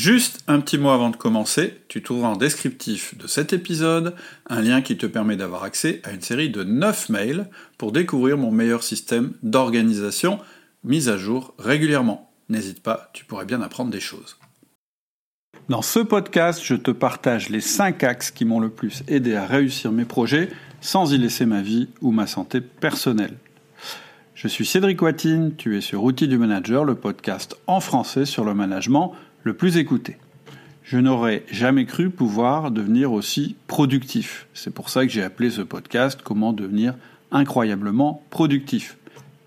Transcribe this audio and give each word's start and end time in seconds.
Juste 0.00 0.42
un 0.46 0.60
petit 0.60 0.78
mot 0.78 0.88
avant 0.88 1.10
de 1.10 1.16
commencer, 1.16 1.78
tu 1.88 2.02
trouveras 2.02 2.28
en 2.28 2.36
descriptif 2.36 3.18
de 3.18 3.26
cet 3.26 3.52
épisode 3.52 4.14
un 4.48 4.62
lien 4.62 4.80
qui 4.80 4.96
te 4.96 5.04
permet 5.04 5.36
d'avoir 5.36 5.62
accès 5.62 6.00
à 6.04 6.12
une 6.12 6.22
série 6.22 6.48
de 6.48 6.64
9 6.64 7.10
mails 7.10 7.50
pour 7.76 7.92
découvrir 7.92 8.38
mon 8.38 8.50
meilleur 8.50 8.82
système 8.82 9.34
d'organisation 9.42 10.38
mis 10.84 11.10
à 11.10 11.18
jour 11.18 11.52
régulièrement. 11.58 12.32
N'hésite 12.48 12.82
pas, 12.82 13.10
tu 13.12 13.26
pourrais 13.26 13.44
bien 13.44 13.60
apprendre 13.60 13.90
des 13.90 14.00
choses. 14.00 14.38
Dans 15.68 15.82
ce 15.82 15.98
podcast, 15.98 16.62
je 16.64 16.76
te 16.76 16.92
partage 16.92 17.50
les 17.50 17.60
5 17.60 18.02
axes 18.02 18.30
qui 18.30 18.46
m'ont 18.46 18.58
le 18.58 18.70
plus 18.70 19.02
aidé 19.06 19.34
à 19.34 19.44
réussir 19.44 19.92
mes 19.92 20.06
projets 20.06 20.48
sans 20.80 21.12
y 21.12 21.18
laisser 21.18 21.44
ma 21.44 21.60
vie 21.60 21.90
ou 22.00 22.10
ma 22.10 22.26
santé 22.26 22.62
personnelle. 22.62 23.36
Je 24.34 24.48
suis 24.48 24.64
Cédric 24.64 25.02
Watine, 25.02 25.56
tu 25.58 25.76
es 25.76 25.82
sur 25.82 26.02
Outils 26.02 26.26
du 26.26 26.38
Manager, 26.38 26.86
le 26.86 26.94
podcast 26.94 27.58
en 27.66 27.80
français 27.80 28.24
sur 28.24 28.46
le 28.46 28.54
management 28.54 29.12
le 29.42 29.54
plus 29.54 29.76
écouté. 29.76 30.16
Je 30.82 30.98
n'aurais 30.98 31.44
jamais 31.50 31.86
cru 31.86 32.10
pouvoir 32.10 32.70
devenir 32.70 33.12
aussi 33.12 33.56
productif. 33.66 34.48
C'est 34.54 34.74
pour 34.74 34.88
ça 34.90 35.06
que 35.06 35.12
j'ai 35.12 35.22
appelé 35.22 35.50
ce 35.50 35.62
podcast 35.62 36.20
Comment 36.24 36.52
devenir 36.52 36.94
incroyablement 37.30 38.24
productif. 38.30 38.96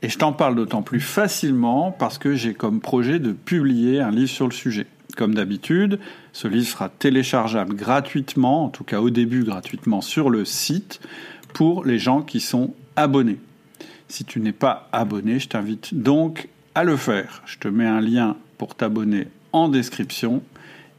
Et 0.02 0.09
je 0.09 0.18
t'en 0.18 0.34
parle 0.34 0.55
d'autant 0.55 0.82
plus 0.82 0.99
facilement 0.99 1.91
parce 1.91 2.18
que 2.18 2.35
j'ai 2.35 2.54
comme 2.54 2.82
projet 2.82 3.20
de 3.20 3.32
publier 3.32 4.02
un 4.02 4.12
livre 4.12 4.30
sur 4.30 4.48
le 4.48 4.54
sujet. 4.54 4.88
Comme 5.16 5.35
d'habitude, 5.35 5.99
ce 6.32 6.48
livre 6.48 6.68
sera 6.68 6.90
téléchargeable 6.90 7.76
gratuitement, 7.76 8.66
en 8.66 8.70
tout 8.70 8.84
cas 8.84 8.99
au 8.99 9.10
début 9.10 9.44
gratuitement 9.44 10.02
sur 10.02 10.30
le 10.30 10.44
site, 10.44 10.99
pour 11.54 11.85
les 11.85 11.99
gens 11.99 12.21
qui 12.21 12.40
sont 12.40 12.73
abonnés. 12.96 13.40
Si 14.07 14.26
tu 14.26 14.40
n'es 14.40 14.54
pas 14.54 14.90
abonné, 14.91 15.40
je 15.40 15.49
t'invite 15.49 15.94
donc 15.94 16.49
à 16.76 16.84
le 16.84 16.98
faire. 16.98 17.44
Je 17.46 17.57
te 17.60 17.68
mets 17.68 17.85
un 17.85 18.02
lien 18.02 18.35
pour 18.57 18.76
t'abonner 18.76 19.27
description. 19.70 20.41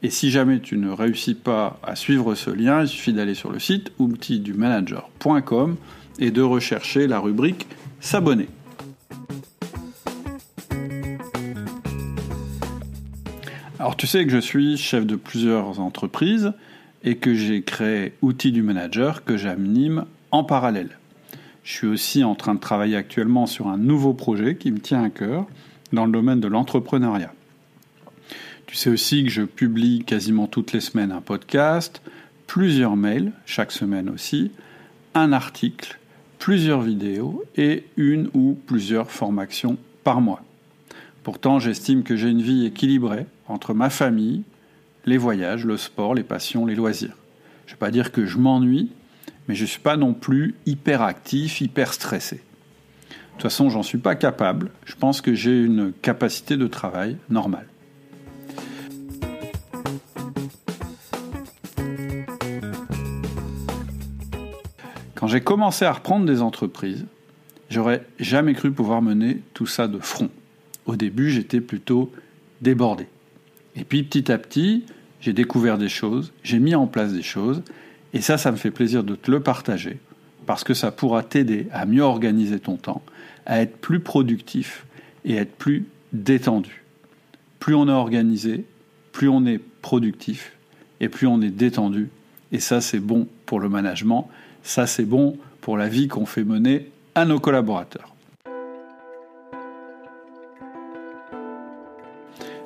Et 0.02 0.10
si 0.10 0.30
jamais 0.30 0.60
tu 0.60 0.76
ne 0.76 0.90
réussis 0.90 1.34
pas 1.34 1.78
à 1.82 1.96
suivre 1.96 2.34
ce 2.34 2.50
lien, 2.50 2.82
il 2.82 2.88
suffit 2.88 3.12
d'aller 3.12 3.34
sur 3.34 3.50
le 3.50 3.58
site 3.58 3.92
outildumanager.com 3.98 5.76
et 6.18 6.30
de 6.30 6.42
rechercher 6.42 7.06
la 7.06 7.20
rubrique 7.20 7.66
S'abonner. 8.00 8.48
Alors 13.78 13.96
tu 13.96 14.06
sais 14.06 14.24
que 14.24 14.30
je 14.30 14.38
suis 14.38 14.76
chef 14.76 15.06
de 15.06 15.16
plusieurs 15.16 15.80
entreprises 15.80 16.52
et 17.02 17.16
que 17.16 17.34
j'ai 17.34 17.62
créé 17.62 18.12
Outils 18.22 18.52
du 18.52 18.62
Manager 18.62 19.24
que 19.24 19.36
j'anime 19.36 20.04
en 20.30 20.44
parallèle. 20.44 20.98
Je 21.64 21.72
suis 21.72 21.86
aussi 21.86 22.24
en 22.24 22.34
train 22.34 22.54
de 22.54 22.60
travailler 22.60 22.96
actuellement 22.96 23.46
sur 23.46 23.68
un 23.68 23.78
nouveau 23.78 24.12
projet 24.12 24.56
qui 24.56 24.70
me 24.70 24.78
tient 24.78 25.02
à 25.02 25.10
cœur 25.10 25.46
dans 25.92 26.06
le 26.06 26.12
domaine 26.12 26.40
de 26.40 26.48
l'entrepreneuriat. 26.48 27.32
Tu 28.74 28.80
sais 28.80 28.90
aussi 28.90 29.22
que 29.22 29.30
je 29.30 29.42
publie 29.42 30.02
quasiment 30.04 30.48
toutes 30.48 30.72
les 30.72 30.80
semaines 30.80 31.12
un 31.12 31.20
podcast, 31.20 32.02
plusieurs 32.48 32.96
mails, 32.96 33.30
chaque 33.46 33.70
semaine 33.70 34.10
aussi, 34.10 34.50
un 35.14 35.32
article, 35.32 36.00
plusieurs 36.40 36.80
vidéos 36.80 37.44
et 37.56 37.84
une 37.96 38.30
ou 38.34 38.58
plusieurs 38.66 39.12
formations 39.12 39.76
par 40.02 40.20
mois. 40.20 40.42
Pourtant, 41.22 41.60
j'estime 41.60 42.02
que 42.02 42.16
j'ai 42.16 42.30
une 42.30 42.42
vie 42.42 42.66
équilibrée 42.66 43.26
entre 43.46 43.74
ma 43.74 43.90
famille, 43.90 44.42
les 45.06 45.18
voyages, 45.18 45.64
le 45.64 45.76
sport, 45.76 46.16
les 46.16 46.24
passions, 46.24 46.66
les 46.66 46.74
loisirs. 46.74 47.16
Je 47.66 47.70
ne 47.70 47.76
vais 47.76 47.78
pas 47.78 47.92
dire 47.92 48.10
que 48.10 48.26
je 48.26 48.38
m'ennuie, 48.38 48.90
mais 49.46 49.54
je 49.54 49.62
ne 49.62 49.68
suis 49.68 49.78
pas 49.78 49.96
non 49.96 50.14
plus 50.14 50.56
hyper 50.66 51.00
actif, 51.02 51.60
hyper 51.60 51.92
stressé. 51.92 52.38
De 52.38 53.12
toute 53.34 53.42
façon, 53.42 53.70
j'en 53.70 53.84
suis 53.84 53.98
pas 53.98 54.16
capable. 54.16 54.72
Je 54.84 54.96
pense 54.96 55.20
que 55.20 55.32
j'ai 55.32 55.62
une 55.62 55.92
capacité 56.02 56.56
de 56.56 56.66
travail 56.66 57.16
normale. 57.30 57.68
Quand 65.24 65.28
j'ai 65.28 65.40
commencé 65.40 65.86
à 65.86 65.92
reprendre 65.94 66.26
des 66.26 66.42
entreprises, 66.42 67.06
j'aurais 67.70 68.04
jamais 68.20 68.52
cru 68.52 68.70
pouvoir 68.70 69.00
mener 69.00 69.40
tout 69.54 69.64
ça 69.64 69.88
de 69.88 69.98
front. 69.98 70.28
Au 70.84 70.96
début, 70.96 71.30
j'étais 71.30 71.62
plutôt 71.62 72.12
débordé. 72.60 73.06
Et 73.74 73.84
puis 73.84 74.02
petit 74.02 74.30
à 74.30 74.36
petit, 74.36 74.84
j'ai 75.22 75.32
découvert 75.32 75.78
des 75.78 75.88
choses, 75.88 76.34
j'ai 76.42 76.58
mis 76.58 76.74
en 76.74 76.86
place 76.86 77.14
des 77.14 77.22
choses, 77.22 77.62
et 78.12 78.20
ça, 78.20 78.36
ça 78.36 78.52
me 78.52 78.58
fait 78.58 78.70
plaisir 78.70 79.02
de 79.02 79.14
te 79.14 79.30
le 79.30 79.40
partager, 79.40 79.98
parce 80.44 80.62
que 80.62 80.74
ça 80.74 80.92
pourra 80.92 81.22
t'aider 81.22 81.68
à 81.72 81.86
mieux 81.86 82.02
organiser 82.02 82.58
ton 82.58 82.76
temps, 82.76 83.00
à 83.46 83.62
être 83.62 83.78
plus 83.78 84.00
productif 84.00 84.84
et 85.24 85.38
à 85.38 85.40
être 85.40 85.56
plus 85.56 85.86
détendu. 86.12 86.84
Plus 87.60 87.74
on 87.74 87.88
est 87.88 87.92
organisé, 87.92 88.66
plus 89.12 89.30
on 89.30 89.46
est 89.46 89.62
productif, 89.80 90.52
et 91.00 91.08
plus 91.08 91.26
on 91.26 91.40
est 91.40 91.48
détendu, 91.48 92.10
et 92.52 92.60
ça, 92.60 92.82
c'est 92.82 93.00
bon 93.00 93.26
pour 93.46 93.58
le 93.58 93.70
management, 93.70 94.28
ça, 94.64 94.86
c'est 94.86 95.04
bon 95.04 95.36
pour 95.60 95.76
la 95.76 95.88
vie 95.88 96.08
qu'on 96.08 96.26
fait 96.26 96.42
mener 96.42 96.90
à 97.14 97.26
nos 97.26 97.38
collaborateurs. 97.38 98.14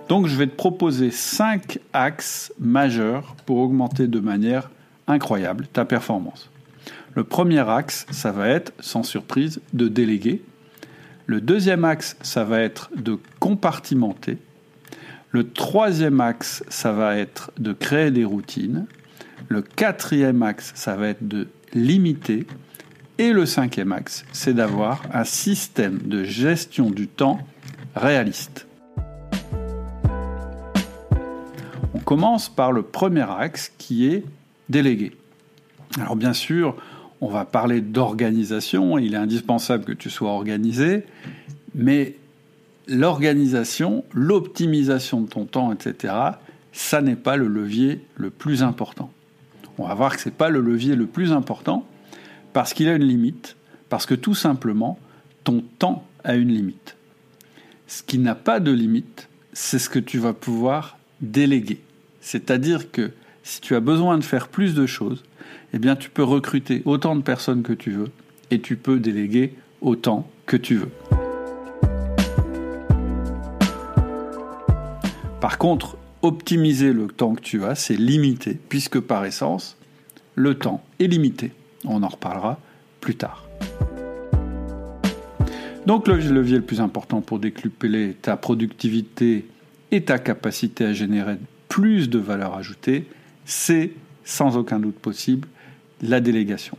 Donc 0.08 0.26
je 0.26 0.36
vais 0.36 0.46
te 0.46 0.54
proposer 0.54 1.10
5 1.10 1.80
axes 1.92 2.52
majeurs 2.58 3.34
pour 3.44 3.58
augmenter 3.58 4.06
de 4.06 4.20
manière 4.20 4.70
incroyable 5.06 5.66
ta 5.70 5.84
performance. 5.84 6.48
Le 7.14 7.24
premier 7.24 7.68
axe, 7.68 8.06
ça 8.10 8.30
va 8.30 8.48
être, 8.48 8.72
sans 8.80 9.02
surprise, 9.02 9.60
de 9.74 9.88
déléguer. 9.88 10.40
Le 11.26 11.40
deuxième 11.40 11.84
axe, 11.84 12.16
ça 12.22 12.44
va 12.44 12.60
être 12.60 12.90
de 12.96 13.18
compartimenter. 13.40 14.38
Le 15.30 15.50
troisième 15.50 16.20
axe, 16.20 16.64
ça 16.68 16.92
va 16.92 17.16
être 17.16 17.50
de 17.58 17.72
créer 17.72 18.10
des 18.10 18.24
routines. 18.24 18.86
Le 19.48 19.62
quatrième 19.62 20.42
axe, 20.42 20.72
ça 20.74 20.94
va 20.94 21.08
être 21.08 21.26
de 21.26 21.48
limité. 21.74 22.46
Et 23.18 23.32
le 23.32 23.46
cinquième 23.46 23.92
axe, 23.92 24.24
c'est 24.32 24.54
d'avoir 24.54 25.02
un 25.12 25.24
système 25.24 25.98
de 26.04 26.22
gestion 26.22 26.90
du 26.90 27.08
temps 27.08 27.40
réaliste. 27.96 28.66
On 31.94 31.98
commence 31.98 32.48
par 32.48 32.70
le 32.70 32.82
premier 32.82 33.26
axe 33.28 33.72
qui 33.76 34.06
est 34.06 34.24
délégué. 34.68 35.12
Alors 36.00 36.14
bien 36.14 36.32
sûr, 36.32 36.76
on 37.20 37.28
va 37.28 37.44
parler 37.44 37.80
d'organisation, 37.80 38.98
il 38.98 39.14
est 39.14 39.18
indispensable 39.18 39.84
que 39.84 39.92
tu 39.92 40.10
sois 40.10 40.30
organisé, 40.30 41.02
mais 41.74 42.16
l'organisation, 42.86 44.04
l'optimisation 44.12 45.22
de 45.22 45.28
ton 45.28 45.44
temps, 45.44 45.72
etc., 45.72 46.14
ça 46.72 47.00
n'est 47.02 47.16
pas 47.16 47.36
le 47.36 47.48
levier 47.48 48.04
le 48.14 48.30
plus 48.30 48.62
important 48.62 49.10
on 49.78 49.86
va 49.86 49.94
voir 49.94 50.14
que 50.16 50.20
ce 50.20 50.28
n'est 50.28 50.34
pas 50.34 50.48
le 50.48 50.60
levier 50.60 50.96
le 50.96 51.06
plus 51.06 51.32
important 51.32 51.86
parce 52.52 52.74
qu'il 52.74 52.88
a 52.88 52.94
une 52.94 53.04
limite, 53.04 53.56
parce 53.88 54.06
que 54.06 54.14
tout 54.14 54.34
simplement, 54.34 54.98
ton 55.44 55.62
temps 55.78 56.04
a 56.24 56.34
une 56.34 56.52
limite. 56.52 56.96
Ce 57.86 58.02
qui 58.02 58.18
n'a 58.18 58.34
pas 58.34 58.60
de 58.60 58.72
limite, 58.72 59.28
c'est 59.52 59.78
ce 59.78 59.88
que 59.88 59.98
tu 59.98 60.18
vas 60.18 60.32
pouvoir 60.32 60.98
déléguer. 61.20 61.80
C'est-à-dire 62.20 62.90
que 62.90 63.12
si 63.42 63.60
tu 63.60 63.74
as 63.74 63.80
besoin 63.80 64.18
de 64.18 64.24
faire 64.24 64.48
plus 64.48 64.74
de 64.74 64.86
choses, 64.86 65.22
eh 65.72 65.78
bien 65.78 65.96
tu 65.96 66.10
peux 66.10 66.22
recruter 66.22 66.82
autant 66.84 67.16
de 67.16 67.22
personnes 67.22 67.62
que 67.62 67.72
tu 67.72 67.90
veux 67.90 68.10
et 68.50 68.60
tu 68.60 68.76
peux 68.76 68.98
déléguer 68.98 69.54
autant 69.80 70.28
que 70.46 70.56
tu 70.56 70.76
veux. 70.76 70.90
Par 75.40 75.56
contre, 75.56 75.96
optimiser 76.22 76.92
le 76.92 77.06
temps 77.06 77.34
que 77.34 77.40
tu 77.40 77.64
as, 77.64 77.74
c'est 77.74 77.96
limité, 77.96 78.58
puisque 78.68 79.00
par 79.00 79.24
essence, 79.24 79.76
le 80.34 80.54
temps 80.54 80.84
est 80.98 81.06
limité. 81.06 81.52
On 81.84 82.02
en 82.02 82.08
reparlera 82.08 82.58
plus 83.00 83.16
tard. 83.16 83.48
Donc 85.86 86.06
le 86.06 86.16
levier 86.16 86.56
le 86.56 86.62
plus 86.62 86.80
important 86.80 87.20
pour 87.20 87.38
décupler 87.38 88.14
ta 88.20 88.36
productivité 88.36 89.46
et 89.90 90.02
ta 90.02 90.18
capacité 90.18 90.84
à 90.84 90.92
générer 90.92 91.38
plus 91.68 92.10
de 92.10 92.18
valeur 92.18 92.54
ajoutée, 92.54 93.06
c'est 93.46 93.92
sans 94.24 94.56
aucun 94.56 94.78
doute 94.80 94.96
possible 94.96 95.48
la 96.02 96.20
délégation. 96.20 96.76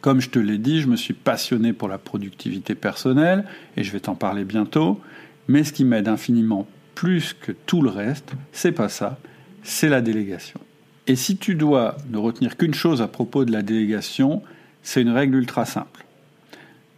Comme 0.00 0.20
je 0.20 0.28
te 0.28 0.38
l'ai 0.38 0.58
dit, 0.58 0.80
je 0.80 0.88
me 0.88 0.96
suis 0.96 1.14
passionné 1.14 1.72
pour 1.72 1.88
la 1.88 1.98
productivité 1.98 2.74
personnelle 2.74 3.44
et 3.76 3.84
je 3.84 3.92
vais 3.92 4.00
t'en 4.00 4.14
parler 4.14 4.44
bientôt, 4.44 5.00
mais 5.48 5.64
ce 5.64 5.72
qui 5.72 5.84
m'aide 5.84 6.08
infiniment 6.08 6.66
plus 6.94 7.34
que 7.34 7.52
tout 7.52 7.82
le 7.82 7.90
reste, 7.90 8.32
c'est 8.52 8.72
pas 8.72 8.88
ça, 8.88 9.18
c'est 9.62 9.88
la 9.88 10.00
délégation. 10.00 10.60
Et 11.06 11.16
si 11.16 11.36
tu 11.36 11.54
dois 11.54 11.96
ne 12.10 12.18
retenir 12.18 12.56
qu'une 12.56 12.74
chose 12.74 13.02
à 13.02 13.08
propos 13.08 13.44
de 13.44 13.52
la 13.52 13.62
délégation, 13.62 14.42
c'est 14.82 15.02
une 15.02 15.10
règle 15.10 15.36
ultra 15.36 15.64
simple. 15.64 16.04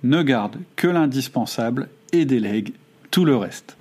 Ne 0.04 0.22
garde 0.22 0.58
que 0.76 0.86
l'indispensable 0.86 1.88
et 2.12 2.24
délègue 2.24 2.72
tout 3.10 3.24
le 3.24 3.36
reste. 3.36 3.76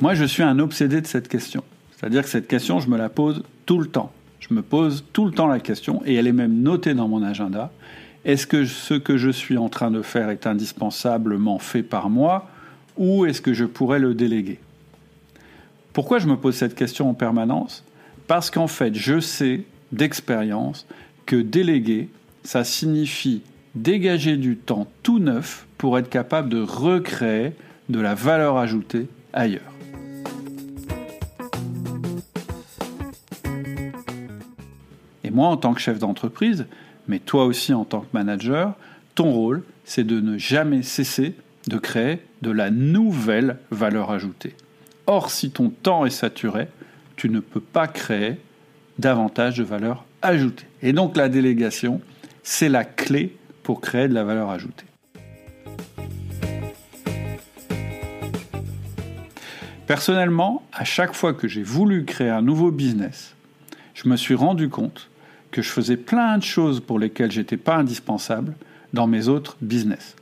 Moi, 0.00 0.14
je 0.14 0.24
suis 0.24 0.42
un 0.42 0.58
obsédé 0.58 1.00
de 1.00 1.06
cette 1.06 1.28
question. 1.28 1.62
C'est-à-dire 1.96 2.22
que 2.22 2.28
cette 2.28 2.48
question, 2.48 2.80
je 2.80 2.88
me 2.88 2.96
la 2.96 3.08
pose 3.08 3.42
tout 3.66 3.78
le 3.78 3.86
temps. 3.86 4.12
Je 4.40 4.54
me 4.54 4.62
pose 4.62 5.04
tout 5.12 5.24
le 5.24 5.30
temps 5.30 5.46
la 5.46 5.60
question, 5.60 6.02
et 6.04 6.14
elle 6.14 6.26
est 6.26 6.32
même 6.32 6.62
notée 6.62 6.94
dans 6.94 7.06
mon 7.06 7.22
agenda. 7.22 7.70
Est-ce 8.24 8.46
que 8.46 8.64
ce 8.64 8.94
que 8.94 9.16
je 9.16 9.30
suis 9.30 9.58
en 9.58 9.68
train 9.68 9.90
de 9.90 10.02
faire 10.02 10.30
est 10.30 10.46
indispensablement 10.46 11.58
fait 11.58 11.82
par 11.82 12.10
moi? 12.10 12.48
Ou 12.96 13.26
est-ce 13.26 13.40
que 13.40 13.52
je 13.52 13.64
pourrais 13.64 13.98
le 13.98 14.14
déléguer? 14.14 14.58
Pourquoi 15.92 16.18
je 16.18 16.26
me 16.26 16.36
pose 16.36 16.54
cette 16.54 16.74
question 16.74 17.10
en 17.10 17.14
permanence? 17.14 17.84
Parce 18.26 18.50
qu'en 18.50 18.66
fait, 18.66 18.94
je 18.94 19.20
sais 19.20 19.64
d'expérience 19.92 20.86
que 21.26 21.36
déléguer, 21.36 22.08
ça 22.44 22.64
signifie 22.64 23.42
dégager 23.74 24.36
du 24.36 24.56
temps 24.56 24.86
tout 25.02 25.18
neuf 25.18 25.66
pour 25.78 25.98
être 25.98 26.10
capable 26.10 26.48
de 26.48 26.60
recréer 26.60 27.52
de 27.88 28.00
la 28.00 28.14
valeur 28.14 28.56
ajoutée 28.56 29.08
ailleurs. 29.32 29.72
Et 35.24 35.30
moi, 35.30 35.48
en 35.48 35.56
tant 35.56 35.74
que 35.74 35.80
chef 35.80 35.98
d'entreprise, 35.98 36.66
mais 37.08 37.18
toi 37.18 37.44
aussi 37.44 37.72
en 37.74 37.84
tant 37.84 38.00
que 38.00 38.08
manager, 38.12 38.74
ton 39.14 39.30
rôle, 39.30 39.62
c'est 39.84 40.04
de 40.04 40.20
ne 40.20 40.38
jamais 40.38 40.82
cesser 40.82 41.34
de 41.68 41.78
créer 41.78 42.20
de 42.42 42.50
la 42.50 42.70
nouvelle 42.70 43.58
valeur 43.70 44.10
ajoutée. 44.10 44.54
Or, 45.06 45.30
si 45.30 45.50
ton 45.50 45.70
temps 45.70 46.06
est 46.06 46.10
saturé, 46.10 46.68
tu 47.16 47.28
ne 47.28 47.40
peux 47.40 47.60
pas 47.60 47.86
créer 47.86 48.38
davantage 48.98 49.58
de 49.58 49.64
valeur 49.64 50.04
ajoutée. 50.22 50.66
Et 50.82 50.92
donc 50.92 51.16
la 51.16 51.28
délégation, 51.28 52.00
c'est 52.42 52.68
la 52.68 52.84
clé 52.84 53.36
pour 53.62 53.80
créer 53.80 54.08
de 54.08 54.14
la 54.14 54.24
valeur 54.24 54.50
ajoutée. 54.50 54.86
Personnellement, 59.86 60.62
à 60.72 60.84
chaque 60.84 61.14
fois 61.14 61.34
que 61.34 61.48
j'ai 61.48 61.62
voulu 61.62 62.04
créer 62.04 62.30
un 62.30 62.42
nouveau 62.42 62.70
business, 62.70 63.34
je 63.94 64.08
me 64.08 64.16
suis 64.16 64.34
rendu 64.34 64.68
compte 64.68 65.10
que 65.50 65.60
je 65.60 65.68
faisais 65.68 65.98
plein 65.98 66.38
de 66.38 66.42
choses 66.42 66.80
pour 66.80 66.98
lesquelles 66.98 67.30
j'étais 67.30 67.56
pas 67.58 67.76
indispensable 67.76 68.54
dans 68.94 69.06
mes 69.06 69.28
autres 69.28 69.56
business. 69.60 70.16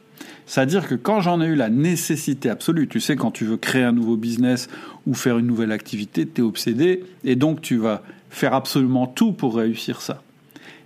C'est-à-dire 0.47 0.89
que 0.89 0.95
quand 0.95 1.21
j'en 1.21 1.41
ai 1.41 1.47
eu 1.47 1.55
la 1.55 1.71
nécessité 1.71 2.51
absolue, 2.51 2.89
tu 2.89 3.01
sais, 3.01 3.17
quand 3.17 3.31
tu 3.31 3.45
veux 3.45 3.57
créer 3.57 3.85
un 3.85 3.93
nouveau 3.93 4.17
business 4.17 4.69
ou 5.07 5.15
faire 5.15 5.39
une 5.39 5.47
nouvelle 5.47 5.73
activité, 5.73 6.27
tu 6.27 6.41
es 6.41 6.45
obsédé 6.45 7.05
et 7.25 7.37
donc 7.37 7.61
tu 7.61 7.77
vas 7.77 8.03
faire 8.31 8.55
absolument 8.55 9.07
tout 9.07 9.33
pour 9.33 9.57
réussir 9.57 10.01
ça. 10.01 10.23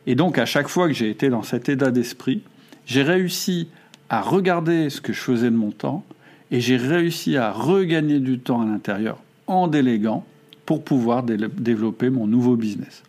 Et 0.07 0.15
donc 0.15 0.39
à 0.39 0.45
chaque 0.45 0.69
fois 0.69 0.87
que 0.89 0.95
j'ai 0.95 1.09
été 1.09 1.29
dans 1.31 1.43
cet 1.43 1.69
état 1.69 1.91
d'esprit, 1.91 2.43
j'ai 2.87 3.03
réussi 3.03 3.69
à 4.11 4.21
regarder 4.21 4.91
ce 4.91 5.01
que 5.01 5.13
je 5.13 5.21
faisais 5.21 5.51
de 5.51 5.57
mon 5.57 5.71
temps 5.71 6.05
et 6.51 6.61
j'ai 6.61 6.77
réussi 6.77 7.37
à 7.37 7.51
regagner 7.51 8.21
du 8.21 8.39
temps 8.39 8.61
à 8.61 8.67
l'intérieur 8.67 9.19
en 9.47 9.67
déléguant 9.67 10.25
pour 10.67 10.85
pouvoir 10.85 11.23
développer 11.23 12.11
mon 12.11 12.27
nouveau 12.27 12.57
business. 12.57 13.03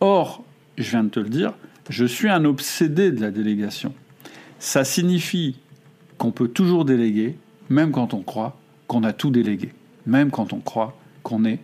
Or, 0.00 0.44
je 0.76 0.90
viens 0.90 1.04
de 1.04 1.08
te 1.08 1.20
le 1.20 1.28
dire, 1.28 1.54
je 1.88 2.04
suis 2.04 2.28
un 2.28 2.44
obsédé 2.44 3.10
de 3.12 3.20
la 3.20 3.30
délégation. 3.30 3.94
Ça 4.58 4.84
signifie 4.84 5.56
qu'on 6.18 6.32
peut 6.32 6.48
toujours 6.48 6.84
déléguer, 6.84 7.36
même 7.68 7.92
quand 7.92 8.14
on 8.14 8.22
croit 8.22 8.56
qu'on 8.86 9.04
a 9.04 9.12
tout 9.12 9.30
délégué, 9.30 9.72
même 10.06 10.30
quand 10.30 10.52
on 10.52 10.60
croit 10.60 10.96
qu'on 11.22 11.44
est 11.44 11.60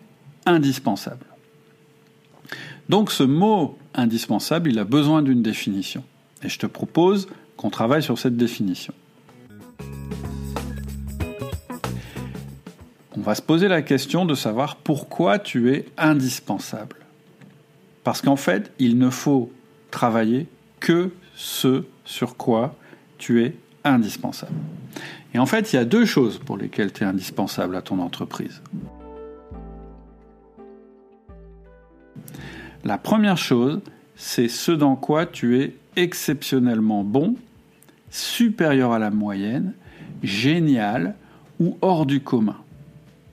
indispensable. 0.47 1.27
Donc 2.89 3.11
ce 3.13 3.23
mot 3.23 3.79
indispensable, 3.95 4.71
il 4.71 4.79
a 4.79 4.85
besoin 4.85 5.23
d'une 5.23 5.43
définition. 5.43 6.05
Et 6.43 6.49
je 6.49 6.59
te 6.59 6.67
propose 6.67 7.29
qu'on 7.57 7.71
travaille 7.71 8.03
sur 8.03 8.19
cette 8.19 8.37
définition. 8.37 8.93
On 13.17 13.21
va 13.21 13.35
se 13.35 13.43
poser 13.43 13.69
la 13.69 13.83
question 13.83 14.25
de 14.25 14.35
savoir 14.35 14.77
pourquoi 14.77 15.39
tu 15.39 15.73
es 15.73 15.87
indispensable. 15.97 16.97
Parce 18.05 18.21
qu'en 18.21 18.37
fait, 18.37 18.73
il 18.79 18.99
ne 18.99 19.11
faut 19.11 19.53
travailler 19.91 20.49
que 20.81 21.13
ce 21.37 21.85
sur 22.05 22.37
quoi 22.37 22.75
tu 23.23 23.45
es 23.45 23.55
indispensable. 23.85 24.53
Et 25.33 25.39
en 25.39 25.47
fait, 25.47 25.73
il 25.73 25.77
y 25.77 25.79
a 25.79 25.85
deux 25.85 26.05
choses 26.05 26.39
pour 26.39 26.59
lesquelles 26.59 26.93
tu 26.93 27.05
es 27.05 27.07
indispensable 27.07 27.77
à 27.77 27.83
ton 27.83 28.01
entreprise. 28.01 28.61
La 32.85 32.99
première 32.99 33.39
chose, 33.39 33.81
c'est 34.17 34.49
ce 34.49 34.73
dans 34.73 34.97
quoi 34.97 35.25
tu 35.25 35.61
es 35.61 35.77
exceptionnellement 35.95 37.05
bon, 37.05 37.37
supérieur 38.11 38.93
à 38.93 38.99
la 38.99 39.11
moyenne, 39.11 39.73
génial 40.25 41.15
ou 41.61 41.79
hors 41.81 42.07
du 42.07 42.21
commun. 42.21 42.57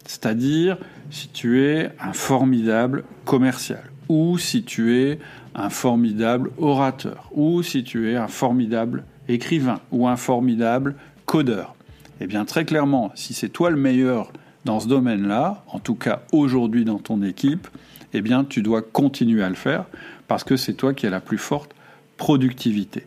C'est-à-dire 0.06 0.78
si 1.10 1.30
tu 1.30 1.66
es 1.66 1.92
un 2.00 2.14
formidable 2.14 3.06
commercial, 3.26 3.90
ou 4.08 4.38
si 4.38 4.64
tu 4.64 4.96
es 4.96 5.20
un 5.56 5.72
formidable 5.72 6.52
orateur, 6.60 7.30
ou 7.32 7.64
si 7.64 7.84
tu 7.84 8.12
es 8.12 8.16
un 8.16 8.28
formidable 8.28 9.04
écrivain 9.30 9.80
ou 9.92 10.08
un 10.08 10.18
formidable 10.18 10.96
codeur. 11.26 11.76
Eh 12.20 12.28
bien 12.28 12.44
très 12.44 12.66
clairement, 12.66 13.12
si 13.16 13.34
c'est 13.34 13.50
toi 13.50 13.70
le 13.70 13.78
meilleur 13.78 14.34
dans 14.66 14.81
ce 14.81 14.88
domaine-là, 14.88 15.64
en 15.68 15.80
tout 15.80 15.96
cas 15.96 16.24
aujourd'hui 16.34 16.84
dans 16.84 17.00
ton 17.00 17.24
équipe, 17.24 17.68
eh 18.14 18.22
bien 18.22 18.44
tu 18.44 18.62
dois 18.62 18.81
continuer 18.81 19.44
à 19.44 19.50
le 19.50 19.56
faire 19.56 19.86
parce 20.28 20.44
que 20.44 20.58
c'est 20.58 20.74
toi 20.74 20.94
qui 20.94 21.08
as 21.08 21.10
la 21.10 21.22
plus 21.22 21.38
forte 21.38 21.74
productivité. 22.18 23.06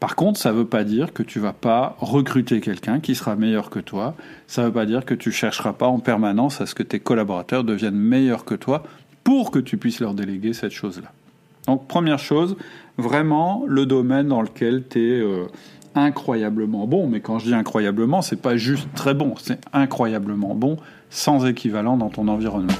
Par 0.00 0.16
contre, 0.16 0.40
ça 0.40 0.50
ne 0.50 0.56
veut 0.56 0.66
pas 0.66 0.82
dire 0.82 1.12
que 1.12 1.22
tu 1.22 1.40
vas 1.40 1.52
pas 1.52 1.94
recruter 1.98 2.62
quelqu'un 2.62 3.00
qui 3.00 3.14
sera 3.14 3.36
meilleur 3.36 3.68
que 3.68 3.80
toi. 3.80 4.14
Ça 4.46 4.62
ne 4.62 4.68
veut 4.68 4.72
pas 4.72 4.86
dire 4.86 5.04
que 5.04 5.12
tu 5.12 5.30
chercheras 5.30 5.74
pas 5.74 5.86
en 5.86 5.98
permanence 5.98 6.62
à 6.62 6.66
ce 6.66 6.74
que 6.74 6.82
tes 6.82 7.00
collaborateurs 7.00 7.64
deviennent 7.64 7.98
meilleurs 7.98 8.46
que 8.46 8.54
toi 8.54 8.82
pour 9.24 9.50
que 9.50 9.58
tu 9.58 9.76
puisses 9.76 10.00
leur 10.00 10.14
déléguer 10.14 10.54
cette 10.54 10.72
chose-là. 10.72 11.12
Donc 11.70 11.86
première 11.86 12.18
chose, 12.18 12.56
vraiment 12.98 13.62
le 13.68 13.86
domaine 13.86 14.26
dans 14.26 14.42
lequel 14.42 14.82
tu 14.90 14.98
es 14.98 15.20
euh, 15.20 15.46
incroyablement 15.94 16.88
bon. 16.88 17.06
Mais 17.06 17.20
quand 17.20 17.38
je 17.38 17.44
dis 17.44 17.54
incroyablement, 17.54 18.22
c'est 18.22 18.42
pas 18.42 18.56
juste 18.56 18.88
très 18.96 19.14
bon, 19.14 19.34
c'est 19.40 19.60
incroyablement 19.72 20.56
bon, 20.56 20.78
sans 21.10 21.46
équivalent 21.46 21.96
dans 21.96 22.08
ton 22.08 22.26
environnement. 22.26 22.74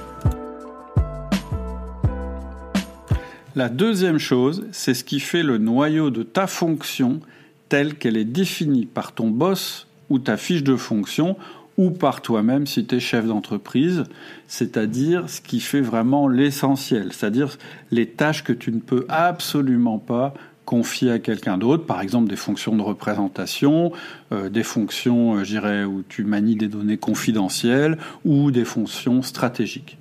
La 3.54 3.68
deuxième 3.68 4.18
chose, 4.18 4.66
c'est 4.72 4.94
ce 4.94 5.04
qui 5.04 5.20
fait 5.20 5.44
le 5.44 5.58
noyau 5.58 6.10
de 6.10 6.24
ta 6.24 6.48
fonction 6.48 7.20
telle 7.68 7.94
qu'elle 7.94 8.16
est 8.16 8.24
définie 8.24 8.86
par 8.86 9.12
ton 9.12 9.28
boss 9.28 9.86
ou 10.08 10.18
ta 10.18 10.36
fiche 10.36 10.64
de 10.64 10.74
fonction 10.74 11.36
ou 11.80 11.90
par 11.90 12.20
toi-même 12.20 12.66
si 12.66 12.84
tu 12.84 12.96
es 12.96 13.00
chef 13.00 13.26
d'entreprise, 13.26 14.04
c'est-à-dire 14.48 15.30
ce 15.30 15.40
qui 15.40 15.60
fait 15.60 15.80
vraiment 15.80 16.28
l'essentiel, 16.28 17.10
c'est-à-dire 17.14 17.56
les 17.90 18.04
tâches 18.04 18.44
que 18.44 18.52
tu 18.52 18.70
ne 18.70 18.80
peux 18.80 19.06
absolument 19.08 19.98
pas 19.98 20.34
confier 20.66 21.10
à 21.10 21.18
quelqu'un 21.18 21.56
d'autre, 21.56 21.86
par 21.86 22.02
exemple 22.02 22.28
des 22.28 22.36
fonctions 22.36 22.76
de 22.76 22.82
représentation, 22.82 23.92
euh, 24.30 24.50
des 24.50 24.62
fonctions, 24.62 25.36
euh, 25.36 25.44
je 25.44 25.52
dirais, 25.52 25.84
où 25.84 26.04
tu 26.06 26.22
manies 26.22 26.54
des 26.54 26.68
données 26.68 26.98
confidentielles 26.98 27.96
ou 28.26 28.50
des 28.50 28.66
fonctions 28.66 29.22
stratégiques. 29.22 29.96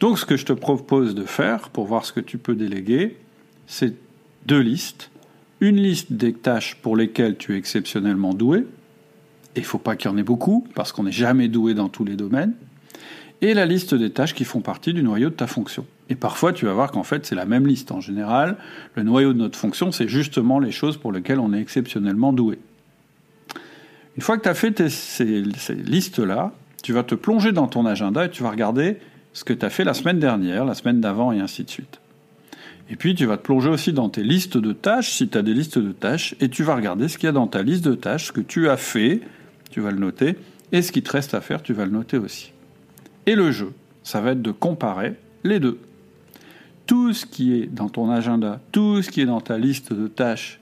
Donc 0.00 0.18
ce 0.18 0.24
que 0.24 0.38
je 0.38 0.46
te 0.46 0.54
propose 0.54 1.14
de 1.14 1.24
faire 1.24 1.68
pour 1.68 1.84
voir 1.84 2.06
ce 2.06 2.14
que 2.14 2.20
tu 2.20 2.38
peux 2.38 2.54
déléguer, 2.54 3.18
c'est 3.66 3.94
deux 4.46 4.60
listes. 4.60 5.10
Une 5.60 5.76
liste 5.76 6.14
des 6.14 6.32
tâches 6.32 6.76
pour 6.80 6.96
lesquelles 6.96 7.36
tu 7.36 7.54
es 7.54 7.58
exceptionnellement 7.58 8.32
doué, 8.32 8.64
il 9.56 9.62
ne 9.62 9.66
faut 9.66 9.78
pas 9.78 9.96
qu'il 9.96 10.10
y 10.10 10.14
en 10.14 10.16
ait 10.16 10.22
beaucoup, 10.22 10.66
parce 10.74 10.92
qu'on 10.92 11.04
n'est 11.04 11.12
jamais 11.12 11.48
doué 11.48 11.74
dans 11.74 11.88
tous 11.88 12.04
les 12.04 12.16
domaines, 12.16 12.52
et 13.40 13.54
la 13.54 13.66
liste 13.66 13.94
des 13.94 14.10
tâches 14.10 14.34
qui 14.34 14.44
font 14.44 14.60
partie 14.60 14.92
du 14.92 15.02
noyau 15.02 15.30
de 15.30 15.34
ta 15.34 15.46
fonction. 15.46 15.86
Et 16.10 16.14
parfois, 16.14 16.52
tu 16.52 16.66
vas 16.66 16.72
voir 16.72 16.90
qu'en 16.90 17.02
fait, 17.02 17.26
c'est 17.26 17.34
la 17.34 17.44
même 17.44 17.66
liste. 17.66 17.92
En 17.92 18.00
général, 18.00 18.56
le 18.94 19.02
noyau 19.02 19.32
de 19.32 19.38
notre 19.38 19.58
fonction, 19.58 19.92
c'est 19.92 20.08
justement 20.08 20.58
les 20.58 20.72
choses 20.72 20.96
pour 20.96 21.12
lesquelles 21.12 21.38
on 21.38 21.52
est 21.52 21.60
exceptionnellement 21.60 22.32
doué. 22.32 22.58
Une 24.16 24.22
fois 24.22 24.36
que 24.36 24.42
tu 24.42 24.48
as 24.48 24.54
fait 24.54 24.88
ces, 24.88 25.44
ces 25.56 25.74
listes-là, 25.74 26.52
tu 26.82 26.92
vas 26.92 27.04
te 27.04 27.14
plonger 27.14 27.52
dans 27.52 27.68
ton 27.68 27.86
agenda 27.86 28.24
et 28.24 28.30
tu 28.30 28.42
vas 28.42 28.50
regarder 28.50 28.96
ce 29.32 29.44
que 29.44 29.52
tu 29.52 29.64
as 29.64 29.70
fait 29.70 29.84
la 29.84 29.94
semaine 29.94 30.18
dernière, 30.18 30.64
la 30.64 30.74
semaine 30.74 31.00
d'avant, 31.00 31.30
et 31.30 31.38
ainsi 31.38 31.62
de 31.62 31.70
suite. 31.70 32.00
Et 32.90 32.96
puis 32.96 33.14
tu 33.14 33.26
vas 33.26 33.36
te 33.36 33.42
plonger 33.42 33.68
aussi 33.68 33.92
dans 33.92 34.08
tes 34.08 34.22
listes 34.22 34.56
de 34.56 34.72
tâches, 34.72 35.10
si 35.10 35.28
tu 35.28 35.36
as 35.36 35.42
des 35.42 35.54
listes 35.54 35.78
de 35.78 35.92
tâches, 35.92 36.34
et 36.40 36.48
tu 36.48 36.62
vas 36.62 36.74
regarder 36.74 37.08
ce 37.08 37.18
qu'il 37.18 37.26
y 37.26 37.30
a 37.30 37.32
dans 37.32 37.46
ta 37.46 37.62
liste 37.62 37.84
de 37.84 37.94
tâches, 37.94 38.26
ce 38.26 38.32
que 38.32 38.40
tu 38.40 38.68
as 38.68 38.76
fait, 38.76 39.20
tu 39.70 39.80
vas 39.80 39.90
le 39.90 39.98
noter, 39.98 40.36
et 40.72 40.82
ce 40.82 40.92
qui 40.92 41.02
te 41.02 41.10
reste 41.10 41.34
à 41.34 41.40
faire, 41.40 41.62
tu 41.62 41.72
vas 41.72 41.84
le 41.84 41.92
noter 41.92 42.18
aussi. 42.18 42.52
Et 43.26 43.34
le 43.34 43.50
jeu, 43.50 43.72
ça 44.02 44.20
va 44.20 44.32
être 44.32 44.42
de 44.42 44.52
comparer 44.52 45.14
les 45.44 45.60
deux. 45.60 45.78
Tout 46.86 47.12
ce 47.12 47.26
qui 47.26 47.54
est 47.54 47.66
dans 47.66 47.88
ton 47.88 48.10
agenda, 48.10 48.60
tout 48.72 49.02
ce 49.02 49.10
qui 49.10 49.20
est 49.20 49.26
dans 49.26 49.40
ta 49.40 49.58
liste 49.58 49.92
de 49.92 50.08
tâches, 50.08 50.60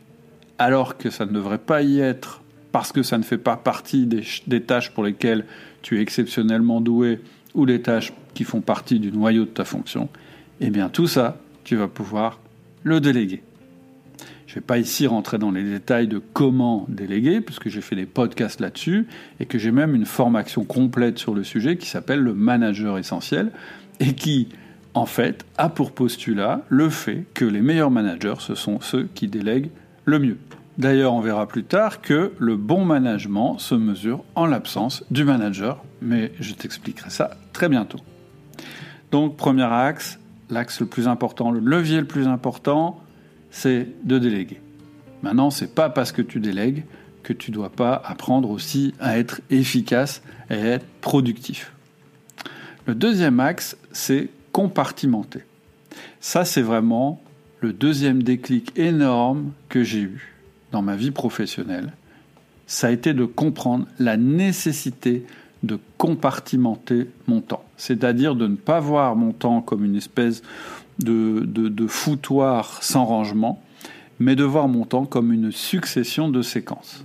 alors 0.59 0.97
que 0.97 1.11
ça 1.11 1.27
ne 1.27 1.33
devrait 1.33 1.59
pas 1.59 1.83
y 1.83 2.01
être 2.01 2.43
parce 2.73 2.93
que 2.93 3.03
ça 3.03 3.19
ne 3.19 3.23
fait 3.23 3.39
pas 3.39 3.57
partie 3.57 4.07
des, 4.07 4.61
tâches 4.63 4.91
pour 4.91 5.05
lesquelles 5.05 5.45
tu 5.83 5.99
es 5.99 6.03
exceptionnellement 6.03 6.81
doué 6.81 7.21
ou 7.55 7.65
les 7.65 7.81
tâches 7.81 8.13
qui 8.35 8.45
font 8.45 8.61
partie 8.61 8.99
du 8.99 9.13
noyau 9.13 9.45
de 9.45 9.51
ta 9.51 9.65
fonction, 9.65 10.09
eh 10.61 10.71
bien 10.71 10.89
tout 10.89 11.07
ça, 11.07 11.39
tu 11.65 11.77
vas 11.77 11.89
pouvoir 11.89 12.39
le 12.83 13.01
déléguer. 13.01 13.43
Je 14.47 14.53
ne 14.53 14.55
vais 14.57 14.61
pas 14.61 14.79
ici 14.79 15.07
rentrer 15.09 15.39
dans 15.39 15.51
les 15.51 15.65
détails 15.65 16.07
de 16.07 16.19
comment 16.19 16.87
déléguer, 16.89 17.41
puisque 17.41 17.69
j'ai 17.69 17.81
fait 17.81 17.97
des 17.97 18.07
podcasts 18.07 18.61
là-dessus, 18.61 19.09
et 19.41 19.47
que 19.47 19.59
j'ai 19.59 19.73
même 19.73 19.95
une 19.95 20.07
formation 20.07 20.65
complète 20.65 21.19
sur 21.19 21.35
le 21.35 21.43
sujet 21.43 21.77
qui 21.77 21.89
s'appelle 21.89 22.21
le 22.21 22.33
manager 22.33 22.97
essentiel, 22.97 23.51
et 23.99 24.15
qui, 24.15 24.49
en 24.95 25.07
fait, 25.07 25.45
a 25.59 25.69
pour 25.69 25.93
postulat 25.93 26.63
le 26.69 26.91
fait 26.91 27.25
que 27.35 27.45
les 27.45 27.61
meilleurs 27.61 27.91
managers, 27.91 28.37
ce 28.39 28.55
sont 28.55 28.81
ceux 28.81 29.09
qui 29.15 29.27
délèguent 29.27 29.71
le 30.05 30.21
mieux. 30.21 30.39
D'ailleurs, 30.79 31.15
on 31.15 31.21
verra 31.21 31.49
plus 31.49 31.65
tard 31.65 32.01
que 32.01 32.33
le 32.39 32.57
bon 32.57 32.85
management 32.85 33.59
se 33.59 33.75
mesure 33.75 34.23
en 34.35 34.47
l'absence 34.47 35.03
du 35.11 35.25
manager, 35.25 35.83
mais 36.01 36.33
je 36.39 36.53
t'expliquerai 36.53 37.11
ça 37.11 37.31
très 37.53 37.69
bientôt. 37.69 37.99
Donc, 39.11 39.37
premier 39.37 39.65
axe, 39.65 40.21
l'axe 40.51 40.79
le 40.81 40.87
plus 40.87 41.09
important, 41.09 41.51
le 41.51 41.61
levier 41.61 41.99
le 41.99 42.07
plus 42.07 42.29
important, 42.29 43.01
c'est 43.57 43.89
de 44.05 44.19
déléguer. 44.19 44.61
Maintenant, 45.23 45.49
c'est 45.49 45.75
pas 45.75 45.89
parce 45.89 46.13
que 46.13 46.21
tu 46.21 46.41
délègues 46.41 46.85
que 47.23 47.33
tu 47.33 47.51
dois 47.51 47.71
pas 47.71 47.95
apprendre 48.05 48.51
aussi 48.51 48.93
à 49.01 49.19
être 49.19 49.41
efficace 49.49 50.23
et 50.51 50.55
à 50.55 50.67
être 50.75 50.87
productif. 51.01 51.73
Le 52.85 52.95
deuxième 52.95 53.41
axe, 53.41 53.79
c'est 53.93 54.29
compartimenter. 54.53 55.41
Ça, 56.21 56.45
c'est 56.45 56.61
vraiment 56.61 57.23
le 57.61 57.73
deuxième 57.73 58.23
déclic 58.23 58.79
énorme 58.79 59.53
que 59.71 59.83
j'ai 59.83 60.03
eu 60.03 60.35
dans 60.71 60.83
ma 60.83 60.95
vie 60.95 61.11
professionnelle. 61.11 61.95
Ça 62.67 62.89
a 62.89 62.91
été 62.91 63.15
de 63.15 63.25
comprendre 63.25 63.87
la 63.99 64.19
nécessité 64.19 65.25
de 65.63 65.79
compartimenter 65.97 67.09
mon 67.27 67.41
temps. 67.41 67.65
C'est-à-dire 67.79 68.35
de 68.35 68.47
ne 68.47 68.57
pas 68.57 68.81
voir 68.81 69.17
mon 69.17 69.33
temps 69.33 69.63
comme 69.63 69.83
une 69.83 69.97
espèce 69.97 70.43
de, 70.99 71.87
foutoir 71.87 72.83
sans 72.83 73.05
rangement, 73.05 73.63
mais 74.19 74.37
de 74.37 74.45
voir 74.45 74.69
mon 74.69 74.85
temps 74.85 75.05
comme 75.05 75.33
une 75.33 75.53
succession 75.53 76.29
de 76.29 76.43
séquences. 76.43 77.05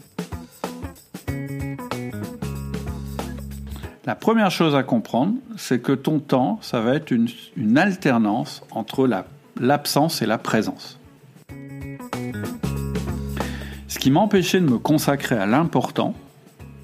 La 4.05 4.15
première 4.15 4.51
chose 4.51 4.75
à 4.75 4.83
comprendre, 4.83 5.35
c'est 5.57 5.81
que 5.81 5.91
ton 5.91 6.19
temps, 6.19 6.59
ça 6.61 6.81
va 6.81 6.95
être 6.95 7.11
une 7.11 7.77
alternance 7.77 8.63
entre 8.71 9.07
l'absence 9.59 10.21
et 10.21 10.25
la 10.25 10.37
présence. 10.37 10.99
Ce 13.87 13.99
qui 13.99 14.09
m'empêchait 14.09 14.59
de 14.59 14.65
me 14.65 14.79
consacrer 14.79 15.35
à 15.35 15.45
l'important, 15.45 16.15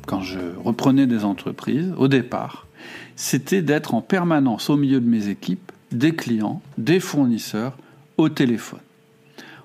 quand 0.06 0.22
je 0.22 0.40
reprenais 0.64 1.06
des 1.06 1.26
entreprises, 1.26 1.94
au 1.98 2.08
départ, 2.08 2.68
c'était 3.16 3.62
d'être 3.62 3.94
en 3.94 4.02
permanence 4.02 4.70
au 4.70 4.78
milieu 4.78 5.00
de 5.00 5.08
mes 5.08 5.28
équipes, 5.28 5.72
des 5.92 6.16
clients, 6.16 6.62
des 6.78 7.00
fournisseurs, 7.00 7.78
au 8.18 8.30
téléphone. 8.30 8.80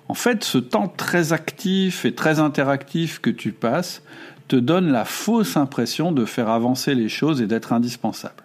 En 0.09 0.15
fait, 0.15 0.45
ce 0.45 0.59
temps 0.59 0.89
très 0.89 1.33
actif 1.33 2.05
et 2.05 2.15
très 2.15 2.39
interactif 2.39 3.19
que 3.19 3.31
tu 3.31 3.53
passes 3.53 4.03
te 4.49 4.57
donne 4.57 4.93
la 4.93 5.05
fausse 5.05 5.57
impression 5.57 6.13
de 6.13 6.25
faire 6.25 6.51
avancer 6.51 6.95
les 6.95 7.09
choses 7.09 7.41
et 7.41 7.47
d'être 7.47 7.73
indispensable. 7.73 8.43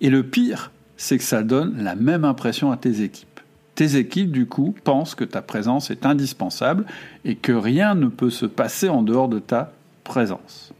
Et 0.00 0.10
le 0.10 0.24
pire, 0.24 0.72
c'est 0.96 1.18
que 1.18 1.24
ça 1.24 1.42
donne 1.44 1.82
la 1.82 1.94
même 1.94 2.24
impression 2.24 2.72
à 2.72 2.76
tes 2.76 3.02
équipes. 3.02 3.40
Tes 3.76 3.96
équipes, 3.96 4.32
du 4.32 4.46
coup, 4.46 4.74
pensent 4.82 5.14
que 5.14 5.24
ta 5.24 5.42
présence 5.42 5.90
est 5.90 6.04
indispensable 6.04 6.86
et 7.24 7.36
que 7.36 7.52
rien 7.52 7.94
ne 7.94 8.08
peut 8.08 8.30
se 8.30 8.46
passer 8.46 8.88
en 8.88 9.02
dehors 9.02 9.28
de 9.28 9.38
ta 9.38 9.72
présence 10.02 10.72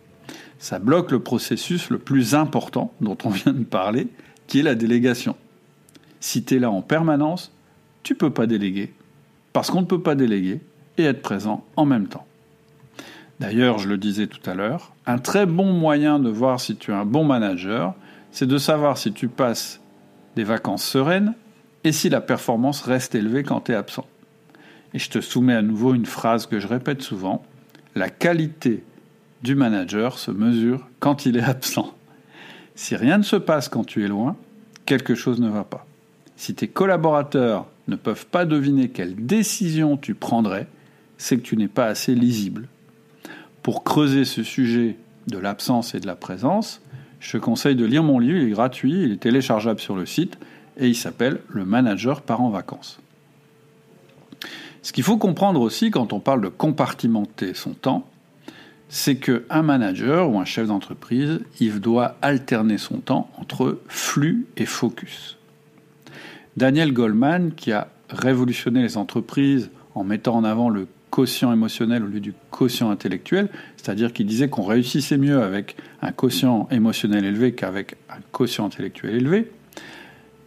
ça 0.59 0.79
bloque 0.79 1.13
le 1.13 1.21
processus 1.21 1.91
le 1.91 1.99
plus 1.99 2.35
important 2.35 2.93
dont 3.01 3.17
on 3.25 3.31
vient 3.31 3.53
de 3.53 3.65
parler, 3.65 4.09
qui 4.47 4.61
est 4.61 4.63
la 4.63 4.75
délégation. 4.75 5.37
Si 6.21 6.45
tu 6.45 6.57
es 6.57 6.59
là 6.59 6.71
en 6.71 6.83
permanence, 6.83 7.53
tu 8.03 8.15
ne 8.15 8.19
peux 8.19 8.31
pas 8.31 8.47
déléguer, 8.47 8.93
parce 9.53 9.71
qu'on 9.71 9.83
ne 9.83 9.87
peut 9.87 10.01
pas 10.01 10.15
déléguer 10.15 10.61
et 10.97 11.05
être 11.05 11.23
présent 11.23 11.65
en 11.77 11.85
même 11.85 12.09
temps. 12.09 12.27
D'ailleurs, 13.41 13.79
je 13.79 13.89
le 13.89 13.99
disais 13.99 14.27
tout 14.27 14.51
à 14.51 14.55
l'heure, 14.55 14.93
un 15.07 15.19
très 15.19 15.47
bon 15.47 15.73
moyen 15.73 16.19
de 16.19 16.29
voir 16.29 16.61
si 16.61 16.77
tu 16.77 16.91
es 16.91 16.95
un 16.95 17.05
bon 17.05 17.25
manager, 17.25 17.95
c'est 18.33 18.47
de 18.47 18.59
savoir 18.59 18.99
si 18.99 19.13
tu 19.13 19.29
passes 19.29 19.81
des 20.35 20.45
vacances 20.45 20.85
sereines 20.85 21.35
et 21.85 21.93
si 21.93 22.09
la 22.09 22.21
performance 22.21 22.83
reste 22.83 23.15
élevée 23.15 23.45
quand 23.45 23.61
tu 23.63 23.73
es 23.73 23.75
absent. 23.75 24.07
Et 24.95 24.99
je 24.99 25.11
te 25.11 25.21
soumets 25.21 25.55
à 25.55 25.63
nouveau 25.63 25.95
une 25.95 26.07
phrase 26.07 26.47
que 26.47 26.59
je 26.59 26.67
répète 26.67 27.03
souvent, 27.03 27.45
la 27.95 28.11
qualité 28.11 28.83
du 29.43 29.55
manager 29.55 30.19
se 30.19 30.31
mesure 30.31 30.89
quand 30.99 31.27
il 31.27 31.37
est 31.37 31.43
absent. 31.43 31.95
Si 32.75 32.97
rien 32.97 33.19
ne 33.19 33.23
se 33.23 33.37
passe 33.37 33.69
quand 33.69 33.85
tu 33.85 34.05
es 34.05 34.09
loin, 34.09 34.37
quelque 34.87 35.15
chose 35.15 35.41
ne 35.41 35.49
va 35.49 35.65
pas. 35.65 35.88
Si 36.39 36.55
tes 36.55 36.69
collaborateurs 36.69 37.67
ne 37.89 37.97
peuvent 37.97 38.27
pas 38.27 38.45
deviner 38.45 38.91
quelle 38.91 39.17
décision 39.17 39.97
tu 39.97 40.15
prendrais, 40.15 40.69
c'est 41.19 41.37
que 41.37 41.43
tu 41.43 41.57
n'es 41.57 41.67
pas 41.67 41.87
assez 41.87 42.15
lisible. 42.15 42.69
Pour 43.65 43.83
creuser 43.83 44.25
ce 44.25 44.45
sujet 44.45 44.97
de 45.27 45.37
l'absence 45.37 45.97
et 45.97 46.01
de 46.01 46.07
la 46.07 46.15
présence, 46.15 46.81
je 47.19 47.33
te 47.33 47.39
conseille 47.39 47.75
de 47.75 47.85
lire 47.85 48.05
mon 48.05 48.21
livre, 48.21 48.39
il 48.39 48.47
est 48.47 48.53
gratuit, 48.53 49.03
il 49.03 49.13
est 49.13 49.21
téléchargeable 49.21 49.81
sur 49.81 49.97
le 49.97 50.07
site 50.07 50.39
et 50.77 50.87
il 50.87 50.95
s'appelle 50.95 51.41
Le 51.49 51.65
manager 51.65 52.23
part 52.23 52.41
en 52.41 52.51
vacances. 52.51 53.01
Ce 54.83 54.93
qu'il 54.93 55.03
faut 55.03 55.19
comprendre 55.19 55.61
aussi 55.61 55.91
quand 55.91 56.13
on 56.13 56.21
parle 56.21 56.41
de 56.41 56.49
compartimenter 56.49 57.53
son 57.53 57.73
temps, 57.73 58.09
c'est 58.89 59.17
qu'un 59.17 59.63
manager 59.63 60.31
ou 60.31 60.39
un 60.39 60.45
chef 60.45 60.69
d'entreprise, 60.69 61.41
il 61.59 61.81
doit 61.81 62.17
alterner 62.23 62.79
son 62.79 62.99
temps 62.99 63.29
entre 63.39 63.81
flux 63.89 64.47
et 64.57 64.67
focus. 64.67 65.38
Daniel 66.59 66.93
Goldman, 66.93 67.53
qui 67.55 67.71
a 67.71 67.87
révolutionné 68.11 68.83
les 68.83 68.97
entreprises 68.97 69.71
en 69.95 70.03
mettant 70.03 70.35
en 70.35 70.43
avant 70.43 70.71
le 70.71 70.89
quotient 71.09 71.53
émotionnel 71.53 72.03
au 72.03 72.09
lieu 72.09 72.19
du 72.19 72.35
quotient 72.51 72.91
intellectuel, 72.91 73.49
c'est-à-dire 73.77 74.13
qu'il 74.13 74.27
disait 74.27 74.49
qu'on 74.49 74.65
réussissait 74.65 75.19
mieux 75.19 75.41
avec 75.41 75.77
un 76.03 76.11
quotient 76.11 76.67
émotionnel 76.73 77.25
élevé 77.25 77.53
qu'avec 77.53 77.95
un 78.11 78.19
quotient 78.33 78.67
intellectuel 78.67 79.15
élevé, 79.15 79.53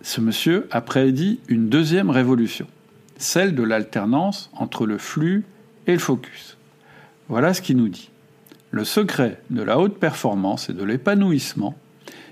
ce 0.01 0.20
monsieur 0.20 0.68
a 0.72 0.82
prédit 0.82 1.39
une 1.48 1.70
deuxième 1.70 2.10
révolution, 2.10 2.68
celle 3.15 3.56
de 3.56 3.63
l'alternance 3.63 4.51
entre 4.53 4.86
le 4.86 4.98
flux 4.98 5.46
et 5.88 5.94
le 5.94 6.00
focus. 6.00 6.58
Voilà 7.30 7.53
ce 7.53 7.62
qu'il 7.62 7.77
nous 7.77 7.88
dit. 7.88 8.10
Le 8.70 8.84
secret 8.84 9.41
de 9.50 9.62
la 9.62 9.80
haute 9.80 9.98
performance 9.98 10.70
et 10.70 10.74
de 10.74 10.84
l'épanouissement, 10.84 11.77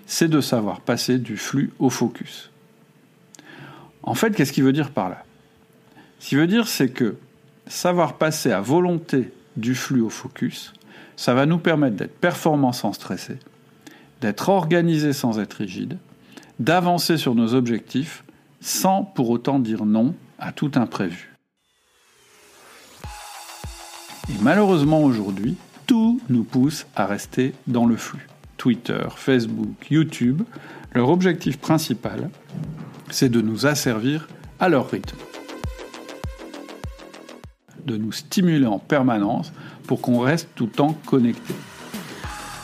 c'est 0.06 0.28
de 0.28 0.42
savoir 0.42 0.82
passer 0.82 1.18
du 1.18 1.38
flux 1.38 1.72
au 1.80 1.90
focus. 1.90 2.50
En 4.04 4.14
fait, 4.14 4.36
qu'est-ce 4.36 4.54
qu'il 4.54 4.64
veut 4.64 4.74
dire 4.74 4.92
par 4.92 5.10
là? 5.10 5.24
Ce 6.20 6.30
qu'il 6.30 6.38
veut 6.38 6.48
dire, 6.48 6.68
c'est 6.68 6.90
que 6.90 7.16
savoir 7.68 8.18
passer 8.18 8.52
à 8.52 8.62
volonté 8.62 9.32
du 9.58 9.76
flux 9.76 10.02
au 10.02 10.10
focus, 10.10 10.74
ça 11.16 11.34
va 11.34 11.46
nous 11.46 11.60
permettre 11.60 11.98
d'être 11.98 12.18
performants 12.20 12.72
sans 12.72 12.94
stresser, 12.94 13.38
d'être 14.22 14.50
organisés 14.50 15.14
sans 15.14 15.40
être 15.40 15.54
rigide, 15.54 15.98
d'avancer 16.60 17.18
sur 17.18 17.36
nos 17.36 17.54
objectifs 17.54 18.24
sans 18.62 19.04
pour 19.04 19.30
autant 19.30 19.60
dire 19.60 19.86
non 19.86 20.16
à 20.40 20.52
tout 20.52 20.72
imprévu. 20.76 21.34
Et 24.30 24.38
malheureusement 24.42 25.02
aujourd'hui, 25.02 25.56
tout 25.88 26.22
nous 26.30 26.44
pousse 26.44 26.86
à 26.96 27.06
rester 27.06 27.54
dans 27.68 27.86
le 27.86 27.96
flux. 27.96 28.28
Twitter, 28.58 29.08
Facebook, 29.16 29.88
YouTube, 29.90 30.44
leur 30.94 31.10
objectif 31.10 31.58
principal, 31.58 32.30
c'est 33.12 33.30
de 33.30 33.42
nous 33.42 33.66
asservir 33.66 34.28
à 34.60 34.70
leur 34.70 34.90
rythme. 34.90 35.18
De 37.86 37.98
nous 37.98 38.12
stimuler 38.12 38.66
en 38.66 38.80
permanence 38.80 39.52
pour 39.88 40.02
qu'on 40.02 40.20
reste 40.20 40.50
tout 40.56 40.66
le 40.66 40.72
temps 40.72 40.94
connecté. 41.06 41.54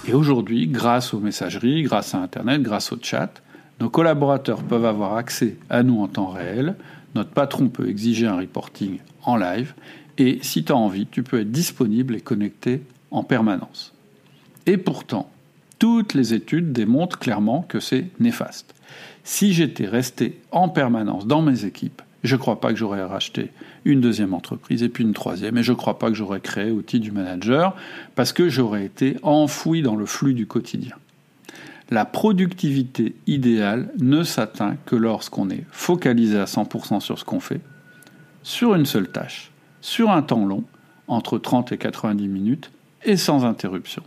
Et 0.08 0.14
aujourd'hui, 0.14 0.68
grâce 0.68 1.14
aux 1.14 1.20
messageries, 1.20 1.84
grâce 1.84 2.14
à 2.14 2.20
Internet, 2.20 2.62
grâce 2.62 2.92
au 2.92 2.98
chat, 3.02 3.42
nos 3.80 3.90
collaborateurs 3.90 4.62
peuvent 4.62 4.86
avoir 4.86 5.16
accès 5.16 5.58
à 5.70 5.84
nous 5.84 6.02
en 6.02 6.08
temps 6.08 6.30
réel, 6.30 6.76
notre 7.16 7.32
patron 7.32 7.70
peut 7.70 7.90
exiger 7.90 8.28
un 8.28 8.38
reporting 8.38 9.00
en 9.24 9.38
live, 9.38 9.74
et 10.18 10.40
si 10.44 10.64
tu 10.64 10.72
as 10.72 10.76
envie, 10.76 11.08
tu 11.08 11.24
peux 11.24 11.42
être 11.42 11.52
disponible 11.52 12.16
et 12.16 12.22
connecté 12.22 12.82
en 13.12 13.24
permanence. 13.24 13.94
Et 14.66 14.78
pourtant, 14.78 15.30
toutes 15.80 16.14
les 16.14 16.34
études 16.34 16.72
démontrent 16.72 17.20
clairement 17.20 17.66
que 17.68 17.80
c'est 17.80 18.08
néfaste. 18.20 18.74
Si 19.28 19.54
j'étais 19.54 19.88
resté 19.88 20.40
en 20.52 20.70
permanence 20.70 21.26
dans 21.26 21.42
mes 21.42 21.66
équipes, 21.66 22.04
je 22.24 22.36
ne 22.36 22.40
crois 22.40 22.62
pas 22.62 22.70
que 22.70 22.76
j'aurais 22.76 23.04
racheté 23.04 23.50
une 23.84 24.00
deuxième 24.00 24.36
entreprise 24.36 24.84
et 24.84 24.88
puis 24.88 25.04
une 25.04 25.14
troisième, 25.14 25.58
et 25.58 25.64
je 25.64 25.72
ne 25.72 25.78
crois 25.78 25.98
pas 25.98 26.10
que 26.10 26.14
j'aurais 26.16 26.40
créé 26.40 26.70
outil 26.70 27.00
du 27.00 27.12
manager, 27.12 27.76
parce 28.14 28.34
que 28.34 28.50
j'aurais 28.50 28.86
été 28.86 29.18
enfoui 29.24 29.82
dans 29.82 29.96
le 29.96 30.06
flux 30.06 30.36
du 30.36 30.46
quotidien. 30.46 30.96
La 31.90 32.06
productivité 32.06 33.16
idéale 33.26 33.92
ne 34.00 34.22
s'atteint 34.22 34.78
que 34.86 34.96
lorsqu'on 34.96 35.50
est 35.50 35.66
focalisé 35.72 36.38
à 36.38 36.46
100% 36.46 37.00
sur 37.00 37.18
ce 37.18 37.26
qu'on 37.26 37.40
fait, 37.40 37.62
sur 38.44 38.76
une 38.76 38.86
seule 38.86 39.10
tâche, 39.10 39.50
sur 39.82 40.12
un 40.12 40.22
temps 40.22 40.46
long, 40.46 40.64
entre 41.08 41.40
30 41.40 41.72
et 41.72 41.80
90 41.80 42.28
minutes, 42.28 42.70
et 43.04 43.18
sans 43.18 43.44
interruption. 43.44 44.04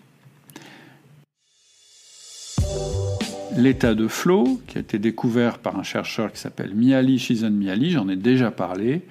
L'état 3.56 3.94
de 3.94 4.08
flow, 4.08 4.60
qui 4.66 4.78
a 4.78 4.80
été 4.80 4.98
découvert 4.98 5.58
par 5.58 5.78
un 5.78 5.82
chercheur 5.82 6.32
qui 6.32 6.38
s'appelle 6.38 6.74
Miali 6.74 7.18
Shizan 7.18 7.50
Miali, 7.50 7.90
j'en 7.90 8.08
ai 8.08 8.16
déjà 8.16 8.50
parlé, 8.50 9.02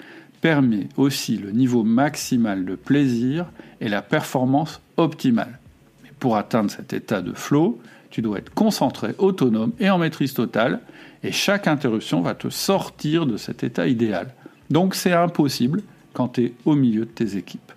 permet 0.42 0.88
aussi 0.96 1.38
le 1.38 1.52
niveau 1.52 1.84
maximal 1.84 2.64
de 2.64 2.76
plaisir 2.76 3.46
et 3.82 3.90
la 3.90 4.02
performance 4.02 4.80
optimale. 4.96 5.60
Mais 6.04 6.12
pour 6.20 6.38
atteindre 6.38 6.72
cet 6.72 6.94
état 6.94 7.22
de 7.22 7.34
flow, 7.34 7.82
tu 8.10 8.22
dois 8.22 8.38
être 8.38 8.54
concentré, 8.54 9.16
autonome 9.18 9.74
et 9.80 9.90
en 9.90 9.98
maîtrise 9.98 10.34
totale, 10.34 10.80
et 11.24 11.32
chaque 11.32 11.68
interruption 11.68 12.22
va 12.22 12.36
te 12.36 12.50
sortir 12.50 13.26
de 13.26 13.38
cet 13.38 13.64
état 13.64 13.88
idéal. 13.88 14.34
Donc 14.70 14.96
c'est 14.96 15.14
impossible 15.14 15.82
quand 16.14 16.30
tu 16.30 16.46
es 16.46 16.54
au 16.66 16.76
milieu 16.76 17.02
de 17.02 17.12
tes 17.12 17.38
équipes. 17.38 17.72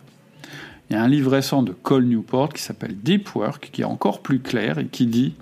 Il 0.88 0.94
y 0.94 0.96
a 0.96 1.02
un 1.02 1.08
livre 1.08 1.32
récent 1.32 1.62
de 1.62 1.72
Cole 1.72 2.04
Newport 2.04 2.52
qui 2.52 2.62
s'appelle 2.62 2.96
Deep 2.96 3.34
Work, 3.34 3.70
qui 3.72 3.82
est 3.82 3.84
encore 3.84 4.20
plus 4.20 4.40
clair 4.40 4.78
et 4.78 4.86
qui 4.86 5.06
dit 5.06 5.34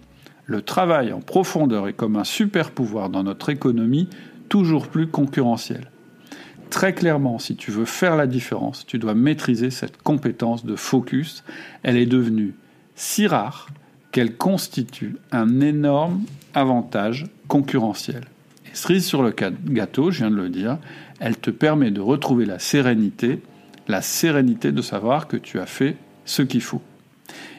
Le 0.48 0.62
travail 0.62 1.12
en 1.12 1.20
profondeur 1.20 1.88
est 1.88 1.92
comme 1.92 2.16
un 2.16 2.24
super 2.24 2.70
pouvoir 2.70 3.10
dans 3.10 3.22
notre 3.22 3.50
économie 3.50 4.08
toujours 4.48 4.88
plus 4.88 5.06
concurrentielle. 5.06 5.90
Très 6.70 6.94
clairement, 6.94 7.38
si 7.38 7.54
tu 7.54 7.70
veux 7.70 7.84
faire 7.84 8.16
la 8.16 8.26
différence, 8.26 8.86
tu 8.86 8.98
dois 8.98 9.12
maîtriser 9.12 9.68
cette 9.68 10.00
compétence 10.00 10.64
de 10.64 10.74
focus. 10.74 11.44
Elle 11.82 11.98
est 11.98 12.06
devenue 12.06 12.54
si 12.94 13.26
rare 13.26 13.68
qu'elle 14.10 14.38
constitue 14.38 15.16
un 15.32 15.60
énorme 15.60 16.22
avantage 16.54 17.26
concurrentiel. 17.46 18.24
Et 18.72 18.74
cerise 18.74 19.04
sur 19.04 19.22
le 19.22 19.34
gâteau, 19.66 20.10
je 20.10 20.20
viens 20.20 20.30
de 20.30 20.36
le 20.36 20.48
dire, 20.48 20.78
elle 21.20 21.36
te 21.36 21.50
permet 21.50 21.90
de 21.90 22.00
retrouver 22.00 22.46
la 22.46 22.58
sérénité, 22.58 23.42
la 23.86 24.00
sérénité 24.00 24.72
de 24.72 24.80
savoir 24.80 25.28
que 25.28 25.36
tu 25.36 25.60
as 25.60 25.66
fait 25.66 25.98
ce 26.24 26.40
qu'il 26.40 26.62
faut. 26.62 26.80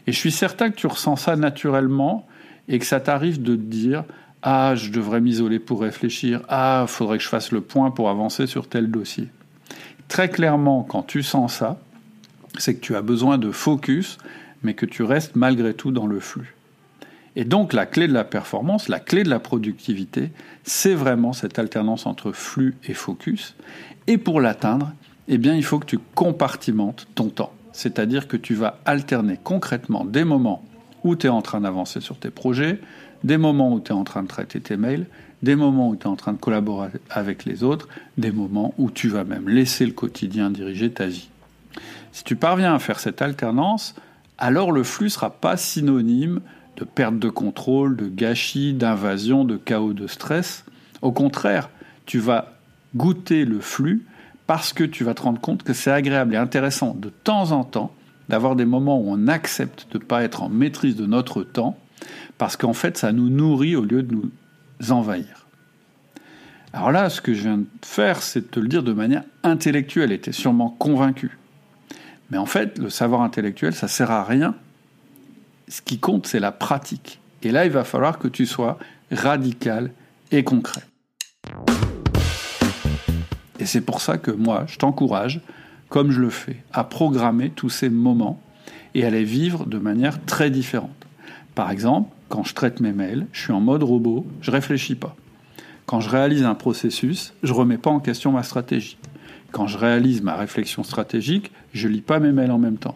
Et 0.07 0.11
je 0.11 0.17
suis 0.17 0.31
certain 0.31 0.71
que 0.71 0.75
tu 0.75 0.87
ressens 0.87 1.17
ça 1.17 1.35
naturellement 1.35 2.25
et 2.69 2.79
que 2.79 2.85
ça 2.85 3.01
t'arrive 3.01 3.41
de 3.41 3.55
te 3.55 3.61
dire 3.61 4.05
Ah, 4.41 4.75
je 4.75 4.91
devrais 4.91 5.19
m'isoler 5.19 5.59
pour 5.59 5.81
réfléchir. 5.81 6.41
Ah, 6.47 6.85
faudrait 6.87 7.17
que 7.17 7.23
je 7.23 7.29
fasse 7.29 7.51
le 7.51 7.61
point 7.61 7.91
pour 7.91 8.09
avancer 8.09 8.47
sur 8.47 8.69
tel 8.69 8.89
dossier. 8.89 9.27
Très 10.07 10.29
clairement, 10.29 10.83
quand 10.83 11.03
tu 11.03 11.23
sens 11.23 11.55
ça, 11.55 11.79
c'est 12.57 12.75
que 12.75 12.79
tu 12.79 12.95
as 12.95 13.01
besoin 13.01 13.37
de 13.37 13.51
focus, 13.51 14.17
mais 14.63 14.73
que 14.73 14.85
tu 14.85 15.03
restes 15.03 15.35
malgré 15.35 15.73
tout 15.73 15.91
dans 15.91 16.07
le 16.07 16.19
flux. 16.19 16.55
Et 17.35 17.45
donc 17.45 17.73
la 17.73 17.85
clé 17.85 18.07
de 18.07 18.13
la 18.13 18.23
performance, 18.23 18.87
la 18.87 18.99
clé 18.99 19.23
de 19.23 19.29
la 19.29 19.39
productivité, 19.39 20.31
c'est 20.63 20.95
vraiment 20.95 21.33
cette 21.33 21.59
alternance 21.59 22.05
entre 22.05 22.31
flux 22.31 22.75
et 22.87 22.93
focus. 22.93 23.55
Et 24.07 24.17
pour 24.17 24.41
l'atteindre, 24.41 24.91
eh 25.27 25.37
bien, 25.37 25.55
il 25.55 25.63
faut 25.63 25.79
que 25.79 25.85
tu 25.85 25.99
compartimentes 26.15 27.07
ton 27.13 27.29
temps. 27.29 27.53
C'est-à-dire 27.71 28.27
que 28.27 28.35
tu 28.35 28.55
vas 28.55 28.79
alterner 28.85 29.39
concrètement 29.41 30.03
des 30.03 30.23
moments 30.23 30.63
où 31.03 31.15
tu 31.15 31.27
es 31.27 31.29
en 31.29 31.41
train 31.41 31.61
d'avancer 31.61 32.01
sur 32.01 32.17
tes 32.17 32.29
projets, 32.29 32.79
des 33.23 33.37
moments 33.37 33.73
où 33.73 33.79
tu 33.79 33.91
es 33.91 33.95
en 33.95 34.03
train 34.03 34.23
de 34.23 34.27
traiter 34.27 34.59
tes 34.59 34.77
mails, 34.77 35.05
des 35.43 35.55
moments 35.55 35.89
où 35.89 35.95
tu 35.95 36.03
es 36.03 36.07
en 36.07 36.15
train 36.15 36.33
de 36.33 36.37
collaborer 36.37 36.89
avec 37.09 37.45
les 37.45 37.63
autres, 37.63 37.87
des 38.17 38.31
moments 38.31 38.73
où 38.77 38.91
tu 38.91 39.07
vas 39.07 39.23
même 39.23 39.49
laisser 39.49 39.85
le 39.85 39.93
quotidien 39.93 40.49
diriger 40.49 40.91
ta 40.91 41.05
vie. 41.05 41.29
Si 42.11 42.23
tu 42.23 42.35
parviens 42.35 42.73
à 42.73 42.79
faire 42.79 42.99
cette 42.99 43.21
alternance, 43.21 43.95
alors 44.37 44.71
le 44.71 44.83
flux 44.83 45.09
sera 45.09 45.29
pas 45.29 45.57
synonyme 45.57 46.41
de 46.77 46.85
perte 46.85 47.19
de 47.19 47.29
contrôle, 47.29 47.95
de 47.95 48.07
gâchis, 48.07 48.73
d'invasion, 48.73 49.43
de 49.43 49.57
chaos, 49.57 49.93
de 49.93 50.07
stress. 50.07 50.65
Au 51.01 51.11
contraire, 51.11 51.69
tu 52.05 52.19
vas 52.19 52.53
goûter 52.95 53.45
le 53.45 53.59
flux 53.59 54.05
parce 54.47 54.73
que 54.73 54.83
tu 54.83 55.03
vas 55.03 55.13
te 55.13 55.21
rendre 55.21 55.39
compte 55.39 55.63
que 55.63 55.73
c'est 55.73 55.91
agréable 55.91 56.33
et 56.33 56.37
intéressant 56.37 56.95
de 56.97 57.09
temps 57.09 57.51
en 57.51 57.63
temps 57.63 57.91
d'avoir 58.29 58.55
des 58.55 58.65
moments 58.65 58.99
où 58.99 59.05
on 59.07 59.27
accepte 59.27 59.87
de 59.91 59.97
ne 59.97 60.03
pas 60.03 60.23
être 60.23 60.43
en 60.43 60.49
maîtrise 60.49 60.95
de 60.95 61.05
notre 61.05 61.43
temps, 61.43 61.77
parce 62.37 62.55
qu'en 62.55 62.73
fait 62.73 62.97
ça 62.97 63.11
nous 63.11 63.29
nourrit 63.29 63.75
au 63.75 63.83
lieu 63.83 64.03
de 64.03 64.15
nous 64.15 64.31
envahir. 64.91 65.47
Alors 66.71 66.91
là, 66.91 67.09
ce 67.09 67.19
que 67.19 67.33
je 67.33 67.41
viens 67.41 67.57
de 67.57 67.65
faire, 67.83 68.21
c'est 68.21 68.41
de 68.41 68.45
te 68.45 68.59
le 68.59 68.67
dire 68.67 68.83
de 68.83 68.93
manière 68.93 69.23
intellectuelle, 69.43 70.11
et 70.11 70.21
tu 70.21 70.29
es 70.29 70.33
sûrement 70.33 70.69
convaincu. 70.69 71.37
Mais 72.29 72.37
en 72.37 72.45
fait, 72.45 72.77
le 72.77 72.91
savoir 72.91 73.21
intellectuel, 73.21 73.73
ça 73.73 73.87
sert 73.87 74.11
à 74.11 74.23
rien 74.23 74.55
ce 75.69 75.81
qui 75.81 75.99
compte, 75.99 76.27
c'est 76.27 76.39
la 76.39 76.51
pratique. 76.51 77.19
Et 77.43 77.51
là, 77.51 77.65
il 77.65 77.71
va 77.71 77.83
falloir 77.83 78.19
que 78.19 78.27
tu 78.27 78.45
sois 78.45 78.77
radical 79.11 79.91
et 80.31 80.43
concret. 80.43 80.81
Et 83.59 83.65
c'est 83.65 83.81
pour 83.81 84.01
ça 84.01 84.17
que 84.17 84.31
moi, 84.31 84.65
je 84.67 84.77
t'encourage, 84.77 85.41
comme 85.89 86.11
je 86.11 86.21
le 86.21 86.29
fais, 86.29 86.57
à 86.71 86.83
programmer 86.83 87.49
tous 87.49 87.69
ces 87.69 87.89
moments 87.89 88.41
et 88.93 89.05
à 89.05 89.09
les 89.09 89.23
vivre 89.23 89.65
de 89.65 89.77
manière 89.77 90.23
très 90.25 90.49
différente. 90.49 91.07
Par 91.55 91.71
exemple, 91.71 92.09
quand 92.29 92.43
je 92.43 92.53
traite 92.53 92.79
mes 92.79 92.93
mails, 92.93 93.25
je 93.31 93.41
suis 93.41 93.51
en 93.51 93.59
mode 93.59 93.83
robot, 93.83 94.25
je 94.41 94.51
réfléchis 94.51 94.95
pas. 94.95 95.15
Quand 95.85 95.99
je 95.99 96.09
réalise 96.09 96.43
un 96.43 96.55
processus, 96.55 97.33
je 97.41 97.51
remets 97.53 97.79
pas 97.79 97.89
en 97.89 97.99
question 97.99 98.31
ma 98.31 98.43
stratégie. 98.43 98.97
Quand 99.51 99.65
je 99.65 99.77
réalise 99.77 100.21
ma 100.21 100.35
réflexion 100.35 100.83
stratégique, 100.83 101.51
je 101.73 101.87
lis 101.87 102.01
pas 102.01 102.19
mes 102.19 102.31
mails 102.31 102.51
en 102.51 102.59
même 102.59 102.77
temps. 102.77 102.95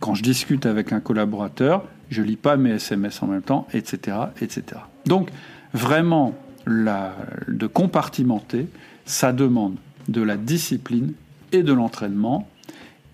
Quand 0.00 0.14
je 0.14 0.24
discute 0.24 0.66
avec 0.66 0.92
un 0.92 0.98
collaborateur, 0.98 1.84
je 2.10 2.20
lis 2.22 2.36
pas 2.36 2.56
mes 2.56 2.70
SMS 2.70 3.22
en 3.22 3.28
même 3.28 3.42
temps, 3.42 3.68
etc., 3.72 4.16
etc. 4.40 4.80
Donc, 5.06 5.30
vraiment, 5.72 6.34
de 6.66 7.66
compartimenter, 7.68 8.66
ça 9.04 9.32
demande 9.32 9.76
de 10.08 10.20
la 10.20 10.36
discipline 10.36 11.12
et 11.54 11.62
de 11.62 11.72
l'entraînement. 11.72 12.48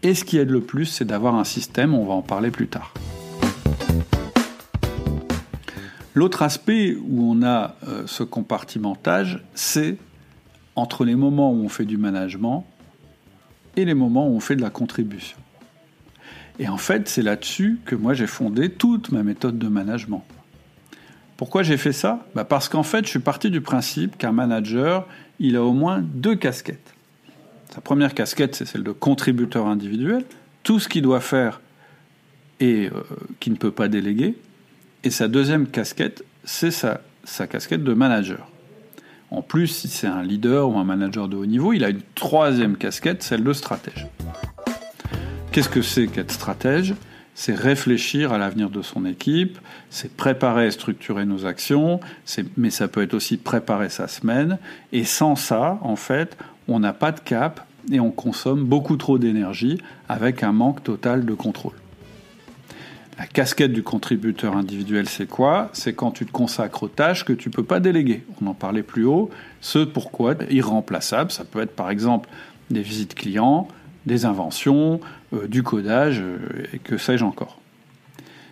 Et 0.02 0.14
ce 0.14 0.24
qui 0.24 0.38
aide 0.38 0.50
le 0.50 0.62
plus, 0.62 0.86
c'est 0.86 1.04
d'avoir 1.04 1.34
un 1.34 1.44
système, 1.44 1.94
on 1.94 2.06
va 2.06 2.14
en 2.14 2.22
parler 2.22 2.50
plus 2.50 2.68
tard. 2.68 2.94
L'autre 6.14 6.42
aspect 6.42 6.96
où 6.96 7.30
on 7.30 7.42
a 7.42 7.76
euh, 7.86 8.02
ce 8.06 8.22
compartimentage, 8.22 9.44
c'est 9.54 9.96
entre 10.74 11.04
les 11.04 11.14
moments 11.14 11.52
où 11.52 11.62
on 11.62 11.68
fait 11.68 11.84
du 11.84 11.98
management 11.98 12.66
et 13.76 13.84
les 13.84 13.94
moments 13.94 14.26
où 14.26 14.34
on 14.34 14.40
fait 14.40 14.56
de 14.56 14.62
la 14.62 14.70
contribution. 14.70 15.38
Et 16.58 16.68
en 16.68 16.78
fait, 16.78 17.08
c'est 17.08 17.22
là-dessus 17.22 17.78
que 17.84 17.94
moi 17.94 18.14
j'ai 18.14 18.26
fondé 18.26 18.70
toute 18.70 19.12
ma 19.12 19.22
méthode 19.22 19.58
de 19.58 19.68
management. 19.68 20.24
Pourquoi 21.36 21.62
j'ai 21.62 21.76
fait 21.76 21.92
ça? 21.92 22.26
Bah 22.34 22.44
Parce 22.44 22.68
qu'en 22.68 22.82
fait, 22.82 23.04
je 23.04 23.10
suis 23.10 23.18
parti 23.18 23.50
du 23.50 23.60
principe 23.60 24.18
qu'un 24.18 24.32
manager, 24.32 25.06
il 25.38 25.56
a 25.56 25.62
au 25.62 25.72
moins 25.72 26.00
deux 26.00 26.36
casquettes. 26.36 26.94
Sa 27.74 27.80
première 27.80 28.14
casquette, 28.14 28.56
c'est 28.56 28.64
celle 28.64 28.82
de 28.82 28.92
contributeur 28.92 29.66
individuel, 29.66 30.24
tout 30.62 30.80
ce 30.80 30.88
qu'il 30.88 31.02
doit 31.02 31.20
faire 31.20 31.60
et 32.58 32.88
euh, 32.88 33.02
qu'il 33.38 33.52
ne 33.52 33.58
peut 33.58 33.70
pas 33.70 33.88
déléguer. 33.88 34.36
Et 35.04 35.10
sa 35.10 35.28
deuxième 35.28 35.66
casquette, 35.66 36.24
c'est 36.44 36.70
sa, 36.70 37.00
sa 37.24 37.46
casquette 37.46 37.84
de 37.84 37.94
manager. 37.94 38.48
En 39.30 39.42
plus, 39.42 39.68
si 39.68 39.88
c'est 39.88 40.08
un 40.08 40.22
leader 40.22 40.68
ou 40.68 40.78
un 40.78 40.84
manager 40.84 41.28
de 41.28 41.36
haut 41.36 41.46
niveau, 41.46 41.72
il 41.72 41.84
a 41.84 41.90
une 41.90 42.02
troisième 42.16 42.76
casquette, 42.76 43.22
celle 43.22 43.44
de 43.44 43.52
stratège. 43.52 44.08
Qu'est-ce 45.52 45.68
que 45.68 45.82
c'est 45.82 46.08
qu'être 46.08 46.32
stratège? 46.32 46.94
C'est 47.42 47.54
réfléchir 47.54 48.34
à 48.34 48.38
l'avenir 48.38 48.68
de 48.68 48.82
son 48.82 49.06
équipe, 49.06 49.58
c'est 49.88 50.14
préparer 50.14 50.66
et 50.66 50.70
structurer 50.70 51.24
nos 51.24 51.46
actions, 51.46 51.98
mais 52.58 52.68
ça 52.68 52.86
peut 52.86 53.00
être 53.00 53.14
aussi 53.14 53.38
préparer 53.38 53.88
sa 53.88 54.08
semaine. 54.08 54.58
Et 54.92 55.04
sans 55.04 55.36
ça, 55.36 55.78
en 55.80 55.96
fait, 55.96 56.36
on 56.68 56.80
n'a 56.80 56.92
pas 56.92 57.12
de 57.12 57.20
cap 57.20 57.66
et 57.90 57.98
on 57.98 58.10
consomme 58.10 58.64
beaucoup 58.64 58.98
trop 58.98 59.16
d'énergie 59.16 59.80
avec 60.06 60.42
un 60.42 60.52
manque 60.52 60.82
total 60.82 61.24
de 61.24 61.32
contrôle. 61.32 61.72
La 63.18 63.26
casquette 63.26 63.72
du 63.72 63.82
contributeur 63.82 64.54
individuel, 64.54 65.08
c'est 65.08 65.26
quoi? 65.26 65.70
C'est 65.72 65.94
quand 65.94 66.10
tu 66.10 66.26
te 66.26 66.32
consacres 66.32 66.82
aux 66.82 66.88
tâches 66.88 67.24
que 67.24 67.32
tu 67.32 67.48
ne 67.48 67.54
peux 67.54 67.64
pas 67.64 67.80
déléguer. 67.80 68.22
On 68.42 68.48
en 68.48 68.54
parlait 68.54 68.82
plus 68.82 69.06
haut. 69.06 69.30
Ce 69.62 69.78
pourquoi 69.78 70.34
irremplaçable, 70.50 71.30
ça 71.30 71.46
peut 71.46 71.62
être 71.62 71.74
par 71.74 71.88
exemple 71.88 72.28
des 72.68 72.82
visites 72.82 73.14
clients, 73.14 73.66
des 74.06 74.24
inventions, 74.24 75.00
euh, 75.32 75.46
du 75.46 75.62
codage, 75.62 76.20
euh, 76.20 76.38
et 76.72 76.78
que 76.78 76.96
sais-je 76.96 77.24
encore. 77.24 77.60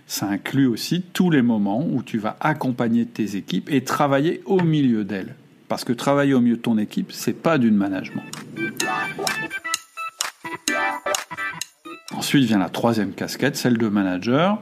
Ça 0.06 0.26
inclut 0.26 0.66
aussi 0.66 1.02
tous 1.02 1.30
les 1.30 1.42
moments 1.42 1.84
où 1.86 2.02
tu 2.02 2.18
vas 2.18 2.36
accompagner 2.40 3.04
tes 3.04 3.36
équipes 3.36 3.70
et 3.70 3.84
travailler 3.84 4.42
au 4.46 4.62
milieu 4.62 5.04
d'elles. 5.04 5.34
Parce 5.68 5.84
que 5.84 5.92
travailler 5.92 6.32
au 6.32 6.40
milieu 6.40 6.56
de 6.56 6.62
ton 6.62 6.78
équipe, 6.78 7.12
c'est 7.12 7.34
pas 7.34 7.58
du 7.58 7.70
management. 7.70 8.22
Ensuite 12.16 12.44
vient 12.44 12.58
la 12.58 12.70
troisième 12.70 13.12
casquette, 13.12 13.56
celle 13.56 13.76
de 13.76 13.88
manager. 13.88 14.60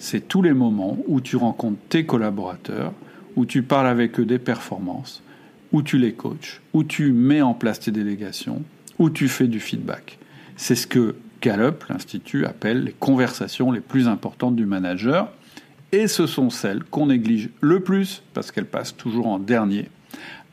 C'est 0.00 0.26
tous 0.26 0.42
les 0.42 0.52
moments 0.52 0.98
où 1.06 1.20
tu 1.20 1.36
rencontres 1.36 1.78
tes 1.88 2.04
collaborateurs, 2.04 2.92
où 3.36 3.46
tu 3.46 3.62
parles 3.62 3.86
avec 3.86 4.18
eux 4.18 4.24
des 4.24 4.38
performances, 4.38 5.22
où 5.72 5.82
tu 5.82 5.98
les 5.98 6.12
coaches, 6.12 6.60
où 6.72 6.82
tu 6.82 7.12
mets 7.12 7.42
en 7.42 7.54
place 7.54 7.80
tes 7.80 7.92
délégations, 7.92 8.62
où 8.98 9.10
tu 9.10 9.28
fais 9.28 9.46
du 9.46 9.60
feedback. 9.60 10.18
C'est 10.60 10.74
ce 10.74 10.88
que 10.88 11.14
Gallup, 11.40 11.84
l'Institut, 11.88 12.44
appelle 12.44 12.82
les 12.82 12.92
conversations 12.92 13.70
les 13.70 13.80
plus 13.80 14.08
importantes 14.08 14.56
du 14.56 14.66
manager. 14.66 15.30
Et 15.92 16.08
ce 16.08 16.26
sont 16.26 16.50
celles 16.50 16.82
qu'on 16.82 17.06
néglige 17.06 17.50
le 17.60 17.80
plus 17.80 18.24
parce 18.34 18.50
qu'elles 18.50 18.66
passent 18.66 18.96
toujours 18.96 19.28
en 19.28 19.38
dernier. 19.38 19.88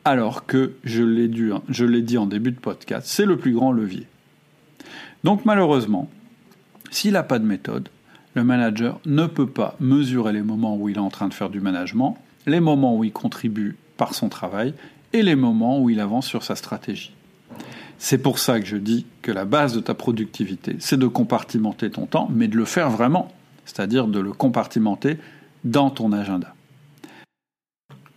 Alors 0.04 0.46
que, 0.46 0.74
je 0.84 1.02
l'ai 1.02 2.02
dit 2.02 2.18
en 2.18 2.26
début 2.26 2.52
de 2.52 2.60
podcast, 2.60 3.08
c'est 3.08 3.26
le 3.26 3.36
plus 3.36 3.52
grand 3.52 3.72
levier. 3.72 4.06
Donc 5.24 5.44
malheureusement, 5.44 6.08
s'il 6.92 7.14
n'a 7.14 7.24
pas 7.24 7.40
de 7.40 7.44
méthode, 7.44 7.88
le 8.34 8.44
manager 8.44 9.00
ne 9.06 9.26
peut 9.26 9.48
pas 9.48 9.74
mesurer 9.80 10.32
les 10.32 10.42
moments 10.42 10.76
où 10.76 10.88
il 10.88 10.96
est 10.96 11.00
en 11.00 11.10
train 11.10 11.26
de 11.26 11.34
faire 11.34 11.50
du 11.50 11.60
management, 11.60 12.16
les 12.46 12.60
moments 12.60 12.96
où 12.96 13.02
il 13.02 13.12
contribue 13.12 13.76
par 13.96 14.14
son 14.14 14.28
travail 14.28 14.72
et 15.12 15.22
les 15.22 15.34
moments 15.34 15.80
où 15.80 15.90
il 15.90 15.98
avance 15.98 16.28
sur 16.28 16.44
sa 16.44 16.54
stratégie. 16.54 17.12
C'est 17.98 18.18
pour 18.18 18.38
ça 18.38 18.60
que 18.60 18.66
je 18.66 18.76
dis 18.76 19.06
que 19.22 19.32
la 19.32 19.44
base 19.44 19.74
de 19.74 19.80
ta 19.80 19.94
productivité, 19.94 20.76
c'est 20.78 20.98
de 20.98 21.06
compartimenter 21.06 21.90
ton 21.90 22.06
temps, 22.06 22.28
mais 22.32 22.48
de 22.48 22.56
le 22.56 22.64
faire 22.64 22.90
vraiment, 22.90 23.32
c'est-à-dire 23.64 24.06
de 24.06 24.20
le 24.20 24.32
compartimenter 24.32 25.18
dans 25.64 25.90
ton 25.90 26.12
agenda. 26.12 26.54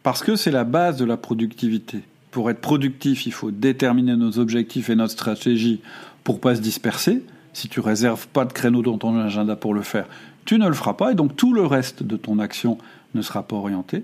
Parce 0.03 0.23
que 0.23 0.35
c'est 0.35 0.51
la 0.51 0.63
base 0.63 0.97
de 0.97 1.05
la 1.05 1.17
productivité. 1.17 2.01
Pour 2.31 2.49
être 2.49 2.61
productif, 2.61 3.25
il 3.25 3.33
faut 3.33 3.51
déterminer 3.51 4.15
nos 4.15 4.37
objectifs 4.39 4.89
et 4.89 4.95
notre 4.95 5.13
stratégie 5.13 5.81
pour 6.23 6.39
pas 6.39 6.55
se 6.55 6.61
disperser. 6.61 7.23
si 7.53 7.67
tu 7.67 7.79
réserves 7.79 8.27
pas 8.27 8.45
de 8.45 8.53
créneau 8.53 8.83
dans 8.83 8.97
ton 8.97 9.17
agenda 9.17 9.55
pour 9.55 9.73
le 9.73 9.81
faire, 9.81 10.07
tu 10.45 10.59
ne 10.59 10.67
le 10.67 10.73
feras 10.73 10.93
pas 10.93 11.11
et 11.11 11.15
donc 11.15 11.35
tout 11.35 11.53
le 11.53 11.65
reste 11.65 12.03
de 12.03 12.15
ton 12.15 12.39
action 12.39 12.77
ne 13.15 13.21
sera 13.21 13.43
pas 13.43 13.55
orienté. 13.55 14.03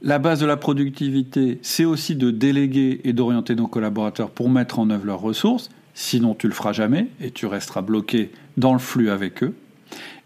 La 0.00 0.20
base 0.20 0.38
de 0.38 0.46
la 0.46 0.56
productivité, 0.56 1.58
c'est 1.62 1.84
aussi 1.84 2.14
de 2.14 2.30
déléguer 2.30 3.00
et 3.02 3.12
d'orienter 3.12 3.56
nos 3.56 3.66
collaborateurs 3.66 4.30
pour 4.30 4.48
mettre 4.48 4.78
en 4.78 4.90
œuvre 4.90 5.06
leurs 5.06 5.20
ressources, 5.20 5.70
sinon 5.92 6.36
tu 6.36 6.46
le 6.46 6.54
feras 6.54 6.72
jamais 6.72 7.08
et 7.20 7.32
tu 7.32 7.46
resteras 7.46 7.82
bloqué 7.82 8.30
dans 8.56 8.72
le 8.74 8.78
flux 8.78 9.10
avec 9.10 9.42
eux. 9.42 9.56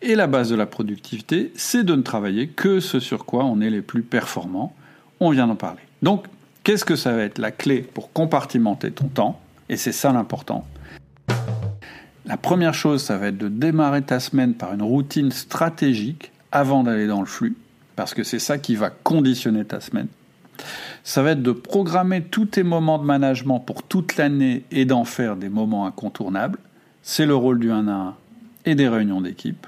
Et 0.03 0.15
la 0.15 0.27
base 0.27 0.51
de 0.51 0.57
la 0.57 0.67
productivité, 0.67 1.53
c'est 1.55 1.85
de 1.85 1.95
ne 1.95 2.03
travailler 2.03 2.49
que 2.49 2.81
ce 2.81 3.01
sur 3.01 3.25
quoi 3.25 3.47
on 3.47 3.63
est 3.63 3.71
les 3.71 3.81
plus 3.81 4.03
performants. 4.03 4.75
On 5.21 5.31
vient 5.31 5.47
d'en 5.47 5.57
parler. 5.57 5.81
Donc, 6.03 6.27
qu'est-ce 6.65 6.85
que 6.85 6.97
ça 6.97 7.13
va 7.13 7.23
être 7.23 7.39
la 7.39 7.51
clé 7.51 7.81
pour 7.81 8.13
compartimenter 8.13 8.91
ton 8.91 9.09
temps? 9.09 9.41
Et 9.71 9.79
c'est 9.79 9.93
ça 9.93 10.13
l'important. 10.13 10.67
La 12.27 12.37
première 12.37 12.75
chose, 12.75 13.03
ça 13.03 13.17
va 13.17 13.29
être 13.29 13.39
de 13.39 13.49
démarrer 13.49 14.03
ta 14.03 14.21
semaine 14.21 14.53
par 14.53 14.75
une 14.75 14.83
routine 14.83 15.31
stratégique 15.31 16.31
avant 16.51 16.83
d'aller 16.83 17.07
dans 17.07 17.21
le 17.21 17.27
flux, 17.27 17.57
parce 17.97 18.15
que 18.15 18.23
c'est 18.23 18.39
ça 18.39 18.59
qui 18.59 18.77
va 18.77 18.91
conditionner 18.91 19.65
ta 19.65 19.81
semaine. 19.81 20.09
Ça 21.05 21.23
va 21.23 21.33
être 21.33 21.43
de 21.43 21.53
programmer 21.53 22.23
tous 22.23 22.47
tes 22.47 22.63
moments 22.63 22.99
de 22.99 23.05
management 23.05 23.59
pour 23.61 23.83
toute 23.83 24.17
l'année 24.17 24.65
et 24.71 24.85
d'en 24.85 25.05
faire 25.05 25.37
des 25.37 25.49
moments 25.49 25.87
incontournables. 25.87 26.59
C'est 27.03 27.27
le 27.27 27.35
rôle 27.35 27.59
du 27.59 27.71
1 27.71 27.89
à 27.89 27.93
1 27.93 28.15
et 28.67 28.75
des 28.75 28.89
réunions 28.89 29.21
d'équipe. 29.21 29.67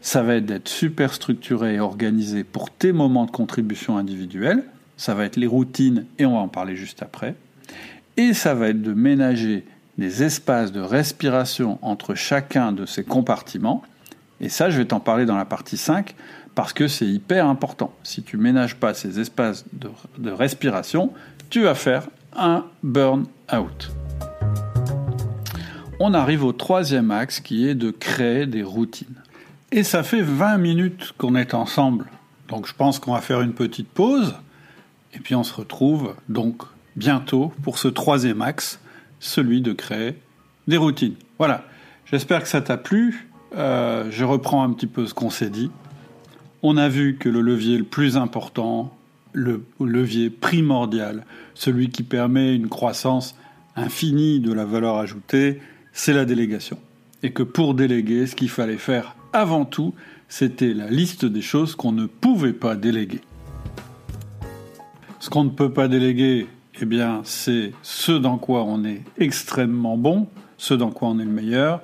Ça 0.00 0.22
va 0.22 0.34
être 0.34 0.46
d'être 0.46 0.68
super 0.68 1.14
structuré 1.14 1.74
et 1.74 1.80
organisé 1.80 2.42
pour 2.42 2.70
tes 2.70 2.92
moments 2.92 3.24
de 3.24 3.30
contribution 3.30 3.96
individuelle. 3.96 4.64
Ça 4.96 5.14
va 5.14 5.24
être 5.24 5.36
les 5.36 5.46
routines 5.46 6.06
et 6.18 6.26
on 6.26 6.32
va 6.32 6.40
en 6.40 6.48
parler 6.48 6.74
juste 6.74 7.02
après. 7.02 7.36
Et 8.16 8.34
ça 8.34 8.54
va 8.54 8.68
être 8.68 8.82
de 8.82 8.92
ménager 8.92 9.64
des 9.98 10.24
espaces 10.24 10.72
de 10.72 10.80
respiration 10.80 11.78
entre 11.82 12.14
chacun 12.14 12.72
de 12.72 12.86
ces 12.86 13.04
compartiments. 13.04 13.82
Et 14.40 14.48
ça, 14.48 14.70
je 14.70 14.78
vais 14.78 14.86
t'en 14.86 15.00
parler 15.00 15.24
dans 15.24 15.36
la 15.36 15.44
partie 15.44 15.76
5 15.76 16.16
parce 16.54 16.72
que 16.72 16.88
c'est 16.88 17.06
hyper 17.06 17.46
important. 17.46 17.92
Si 18.02 18.22
tu 18.22 18.36
ménages 18.36 18.76
pas 18.76 18.94
ces 18.94 19.20
espaces 19.20 19.64
de, 19.72 19.90
de 20.18 20.30
respiration, 20.30 21.12
tu 21.50 21.62
vas 21.62 21.74
faire 21.74 22.08
un 22.34 22.64
burn-out 22.82 23.90
on 26.04 26.14
arrive 26.14 26.42
au 26.42 26.52
troisième 26.52 27.12
axe 27.12 27.38
qui 27.38 27.68
est 27.68 27.76
de 27.76 27.92
créer 27.92 28.46
des 28.46 28.64
routines. 28.64 29.22
Et 29.70 29.84
ça 29.84 30.02
fait 30.02 30.20
20 30.20 30.58
minutes 30.58 31.14
qu'on 31.16 31.36
est 31.36 31.54
ensemble. 31.54 32.06
Donc 32.48 32.66
je 32.66 32.74
pense 32.74 32.98
qu'on 32.98 33.14
va 33.14 33.20
faire 33.20 33.40
une 33.40 33.52
petite 33.52 33.88
pause. 33.88 34.34
Et 35.14 35.20
puis 35.20 35.36
on 35.36 35.44
se 35.44 35.54
retrouve 35.54 36.16
donc 36.28 36.62
bientôt 36.96 37.52
pour 37.62 37.78
ce 37.78 37.86
troisième 37.86 38.42
axe, 38.42 38.80
celui 39.20 39.60
de 39.60 39.72
créer 39.72 40.18
des 40.66 40.76
routines. 40.76 41.14
Voilà, 41.38 41.64
j'espère 42.06 42.42
que 42.42 42.48
ça 42.48 42.60
t'a 42.60 42.76
plu. 42.76 43.28
Euh, 43.54 44.08
je 44.10 44.24
reprends 44.24 44.64
un 44.64 44.72
petit 44.72 44.88
peu 44.88 45.06
ce 45.06 45.14
qu'on 45.14 45.30
s'est 45.30 45.50
dit. 45.50 45.70
On 46.64 46.76
a 46.76 46.88
vu 46.88 47.16
que 47.16 47.28
le 47.28 47.40
levier 47.40 47.76
le 47.76 47.82
plus 47.82 48.16
important, 48.16 48.96
le 49.32 49.64
levier 49.80 50.30
primordial, 50.30 51.24
celui 51.54 51.88
qui 51.88 52.04
permet 52.04 52.54
une 52.54 52.68
croissance 52.68 53.34
infinie 53.74 54.38
de 54.38 54.52
la 54.52 54.64
valeur 54.64 54.98
ajoutée, 54.98 55.60
c'est 55.92 56.12
la 56.12 56.24
délégation. 56.24 56.78
Et 57.24 57.32
que 57.32 57.42
pour 57.42 57.74
déléguer, 57.74 58.28
ce 58.28 58.36
qu'il 58.36 58.48
fallait 58.48 58.76
faire 58.76 59.16
avant 59.32 59.64
tout, 59.64 59.92
c'était 60.28 60.72
la 60.72 60.88
liste 60.88 61.24
des 61.24 61.42
choses 61.42 61.74
qu'on 61.74 61.90
ne 61.90 62.06
pouvait 62.06 62.52
pas 62.52 62.76
déléguer. 62.76 63.22
Ce 65.18 65.30
qu'on 65.30 65.42
ne 65.42 65.50
peut 65.50 65.72
pas 65.72 65.88
déléguer, 65.88 66.46
eh 66.80 66.84
bien, 66.84 67.22
c'est 67.24 67.72
ce 67.82 68.12
dans 68.12 68.38
quoi 68.38 68.62
on 68.62 68.84
est 68.84 69.02
extrêmement 69.18 69.96
bon, 69.96 70.28
ce 70.58 70.74
dans 70.74 70.92
quoi 70.92 71.08
on 71.08 71.18
est 71.18 71.24
le 71.24 71.30
meilleur, 71.30 71.80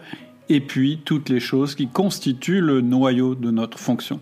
et 0.49 0.61
puis 0.61 1.01
toutes 1.05 1.31
les 1.31 1.41
choses 1.41 1.75
qui 1.75 1.88
constituent 1.88 2.61
le 2.61 2.81
noyau 2.81 3.35
de 3.35 3.51
notre 3.51 3.81
fonction. 3.81 4.21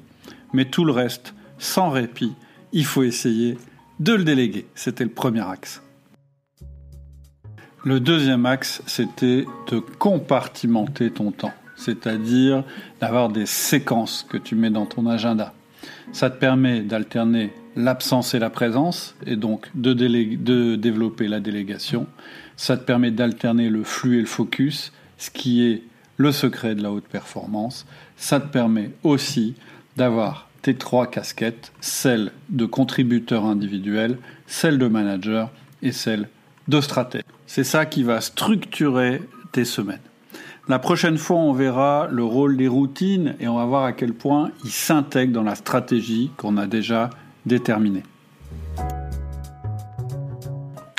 Mais 0.53 0.67
tout 0.67 0.85
le 0.85 0.93
reste, 0.93 1.35
sans 1.59 1.91
répit, 1.91 2.33
il 2.73 2.85
faut 2.85 3.03
essayer 3.03 3.59
de 4.01 4.13
le 4.13 4.25
déléguer. 4.25 4.67
C'était 4.75 5.05
le 5.05 5.11
premier 5.11 5.49
axe. 5.49 5.83
Le 7.85 8.01
deuxième 8.01 8.47
axe, 8.47 8.83
c'était 8.87 9.45
de 9.71 9.79
compartimenter 9.79 11.11
ton 11.11 11.31
temps, 11.31 11.55
c'est-à-dire 11.77 12.65
d'avoir 13.01 13.29
des 13.29 13.47
séquences 13.47 14.27
que 14.29 14.37
tu 14.37 14.57
mets 14.57 14.71
dans 14.71 14.87
ton 14.87 15.07
agenda. 15.07 15.55
Ça 16.13 16.31
te 16.31 16.39
permet 16.39 16.81
d'alterner 16.81 17.53
l'absence 17.77 18.35
et 18.35 18.39
la 18.39 18.51
présence, 18.51 19.15
et 19.25 19.37
donc 19.37 19.69
de, 19.75 19.93
développer 20.75 21.29
la 21.29 21.41
délégation. 21.41 22.07
Ça 22.57 22.77
te 22.77 22.85
permet 22.85 23.11
d'alterner 23.11 23.69
le 23.69 23.85
flux 23.85 24.19
et 24.19 24.21
le 24.21 24.27
focus, 24.27 24.93
ce 25.19 25.31
qui 25.31 25.65
est 25.65 25.83
le 26.17 26.33
secret 26.33 26.75
de 26.75 26.83
la 26.83 26.91
haute 26.91 27.07
performance. 27.07 27.87
Ça 28.17 28.41
te 28.41 28.49
permet 28.49 28.91
aussi 29.05 29.55
d'avoir 29.97 30.49
tes 30.63 30.75
trois 30.75 31.07
casquettes, 31.07 31.73
celle 31.81 32.33
de 32.49 32.67
contributeur 32.67 33.45
individuel, 33.45 34.19
celle 34.47 34.79
de 34.79 34.89
manager 34.89 35.51
et 35.83 35.93
celle 35.93 36.29
de 36.69 36.81
stratège. 36.81 37.23
C'est 37.47 37.65
ça 37.65 37.87
qui 37.87 38.03
va 38.03 38.21
structurer 38.21 39.23
tes 39.53 39.65
semaines. 39.65 40.01
La 40.69 40.81
prochaine 40.81 41.17
fois, 41.17 41.37
on 41.37 41.53
verra 41.53 42.09
le 42.11 42.25
rôle 42.25 42.57
des 42.57 42.67
routines 42.67 43.37
et 43.39 43.47
on 43.47 43.57
va 43.57 43.65
voir 43.65 43.85
à 43.85 43.93
quel 43.93 44.13
point 44.13 44.51
ils 44.65 44.71
s'intègrent 44.71 45.33
dans 45.33 45.45
la 45.45 45.55
stratégie 45.55 46.33
qu'on 46.37 46.57
a 46.57 46.67
déjà 46.67 47.11
déterminée. 47.47 48.03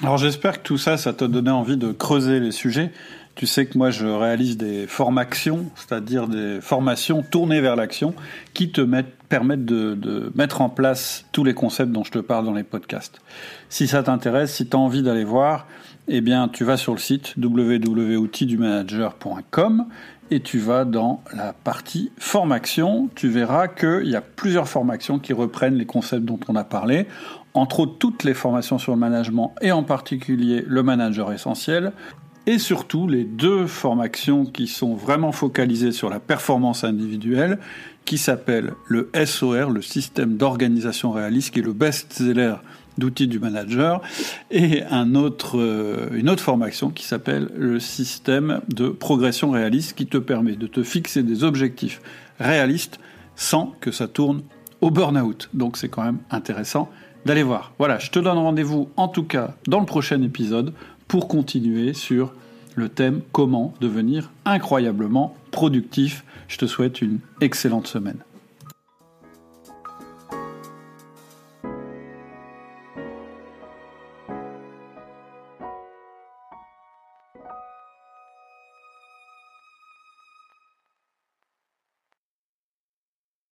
Alors 0.03 0.17
j'espère 0.17 0.62
que 0.62 0.67
tout 0.67 0.77
ça, 0.77 0.95
ça 0.95 1.12
t'a 1.12 1.27
donné 1.27 1.49
envie 1.49 1.75
de 1.75 1.91
creuser 1.91 2.39
les 2.39 2.51
sujets. 2.51 2.91
Tu 3.38 3.45
sais 3.45 3.67
que 3.67 3.78
moi, 3.78 3.91
je 3.91 4.08
réalise 4.08 4.58
des 4.58 4.88
formations, 4.88 5.67
c'est-à-dire 5.76 6.28
des 6.28 6.58
formations 6.60 7.21
tournées 7.21 7.62
vers 7.62 7.76
l'action, 7.76 8.15
qui 8.56 8.71
te 8.71 8.82
permettent 9.30 9.63
de, 9.63 9.93
de, 9.93 10.32
mettre 10.34 10.62
en 10.62 10.69
place 10.69 11.23
tous 11.34 11.43
les 11.43 11.54
concepts 11.54 11.91
dont 11.91 12.04
je 12.04 12.10
te 12.10 12.17
parle 12.17 12.45
dans 12.45 12.56
les 12.56 12.63
podcasts. 12.63 13.21
Si 13.69 13.88
ça 13.88 14.02
t'intéresse, 14.02 14.56
si 14.56 14.67
tu 14.67 14.76
as 14.76 14.80
envie 14.80 15.04
d'aller 15.04 15.23
voir, 15.23 15.67
eh 16.08 16.21
bien, 16.21 16.47
tu 16.47 16.63
vas 16.63 16.78
sur 16.78 16.93
le 16.93 17.00
site 17.00 17.36
www.outildumanager.com 17.38 19.86
et 20.32 20.39
tu 20.39 20.58
vas 20.58 20.84
dans 20.84 21.21
la 21.32 21.54
partie 21.54 22.12
formation. 22.17 23.08
Tu 23.13 23.28
verras 23.28 23.67
qu'il 23.67 24.08
y 24.08 24.15
a 24.15 24.21
plusieurs 24.21 24.67
formations 24.67 25.19
qui 25.19 25.34
reprennent 25.34 25.76
les 25.76 25.86
concepts 25.86 26.26
dont 26.26 26.39
on 26.47 26.56
a 26.56 26.63
parlé, 26.63 27.06
entre 27.54 27.82
autres 27.82 28.00
toutes 28.00 28.23
les 28.23 28.34
formations 28.34 28.80
sur 28.80 28.93
le 28.93 29.00
management 29.00 29.54
et 29.62 29.71
en 29.71 29.84
particulier 29.84 30.63
le 30.65 30.82
manager 30.82 31.32
essentiel. 31.32 31.91
Et 32.47 32.60
surtout 32.60 33.07
les 33.10 33.25
deux 33.25 33.67
formations 33.67 34.45
qui 34.45 34.67
sont 34.67 34.95
vraiment 34.95 35.33
focalisées 35.33 35.91
sur 35.91 36.10
la 36.10 36.21
performance 36.21 36.86
individuelle, 36.86 37.60
qui 38.05 38.17
s'appellent 38.17 38.71
le 38.88 39.12
SOR, 39.25 39.69
le 39.69 39.81
système 39.81 40.38
d'organisation 40.38 41.12
réaliste, 41.12 41.53
qui 41.53 41.60
est 41.60 41.63
le 41.63 41.73
best-seller 41.73 42.55
d'outils 42.97 43.27
du 43.27 43.38
manager, 43.38 44.01
et 44.49 44.83
euh, 44.91 46.07
une 46.13 46.29
autre 46.29 46.41
formation 46.41 46.89
qui 46.89 47.03
s'appelle 47.03 47.49
le 47.57 47.81
système 47.81 48.62
de 48.73 48.88
progression 48.88 49.51
réaliste, 49.51 49.97
qui 49.97 50.07
te 50.07 50.17
permet 50.17 50.55
de 50.55 50.67
te 50.67 50.83
fixer 50.83 51.23
des 51.23 51.43
objectifs 51.43 52.01
réalistes 52.39 52.97
sans 53.36 53.75
que 53.81 53.91
ça 53.91 54.07
tourne 54.07 54.41
au 54.79 54.89
burn-out. 54.89 55.49
Donc 55.53 55.75
c'est 55.75 55.89
quand 55.89 56.03
même 56.03 56.19
intéressant 56.31 56.89
d'aller 57.25 57.43
voir. 57.43 57.73
Voilà, 57.77 57.99
je 57.99 58.10
te 58.10 58.19
donne 58.19 58.38
rendez-vous 58.38 58.89
en 58.95 59.10
tout 59.10 59.23
cas 59.23 59.55
dans 59.67 59.81
le 59.81 59.86
prochain 59.86 60.21
épisode 60.21 60.73
pour 61.08 61.28
continuer 61.28 61.93
sur 61.93 62.34
le 62.76 62.89
thème 62.89 63.22
comment 63.32 63.74
devenir 63.82 64.32
incroyablement 64.46 65.36
productif. 65.52 66.24
Je 66.48 66.58
te 66.58 66.65
souhaite 66.65 67.02
une 67.02 67.20
excellente 67.41 67.88
semaine. 67.88 68.20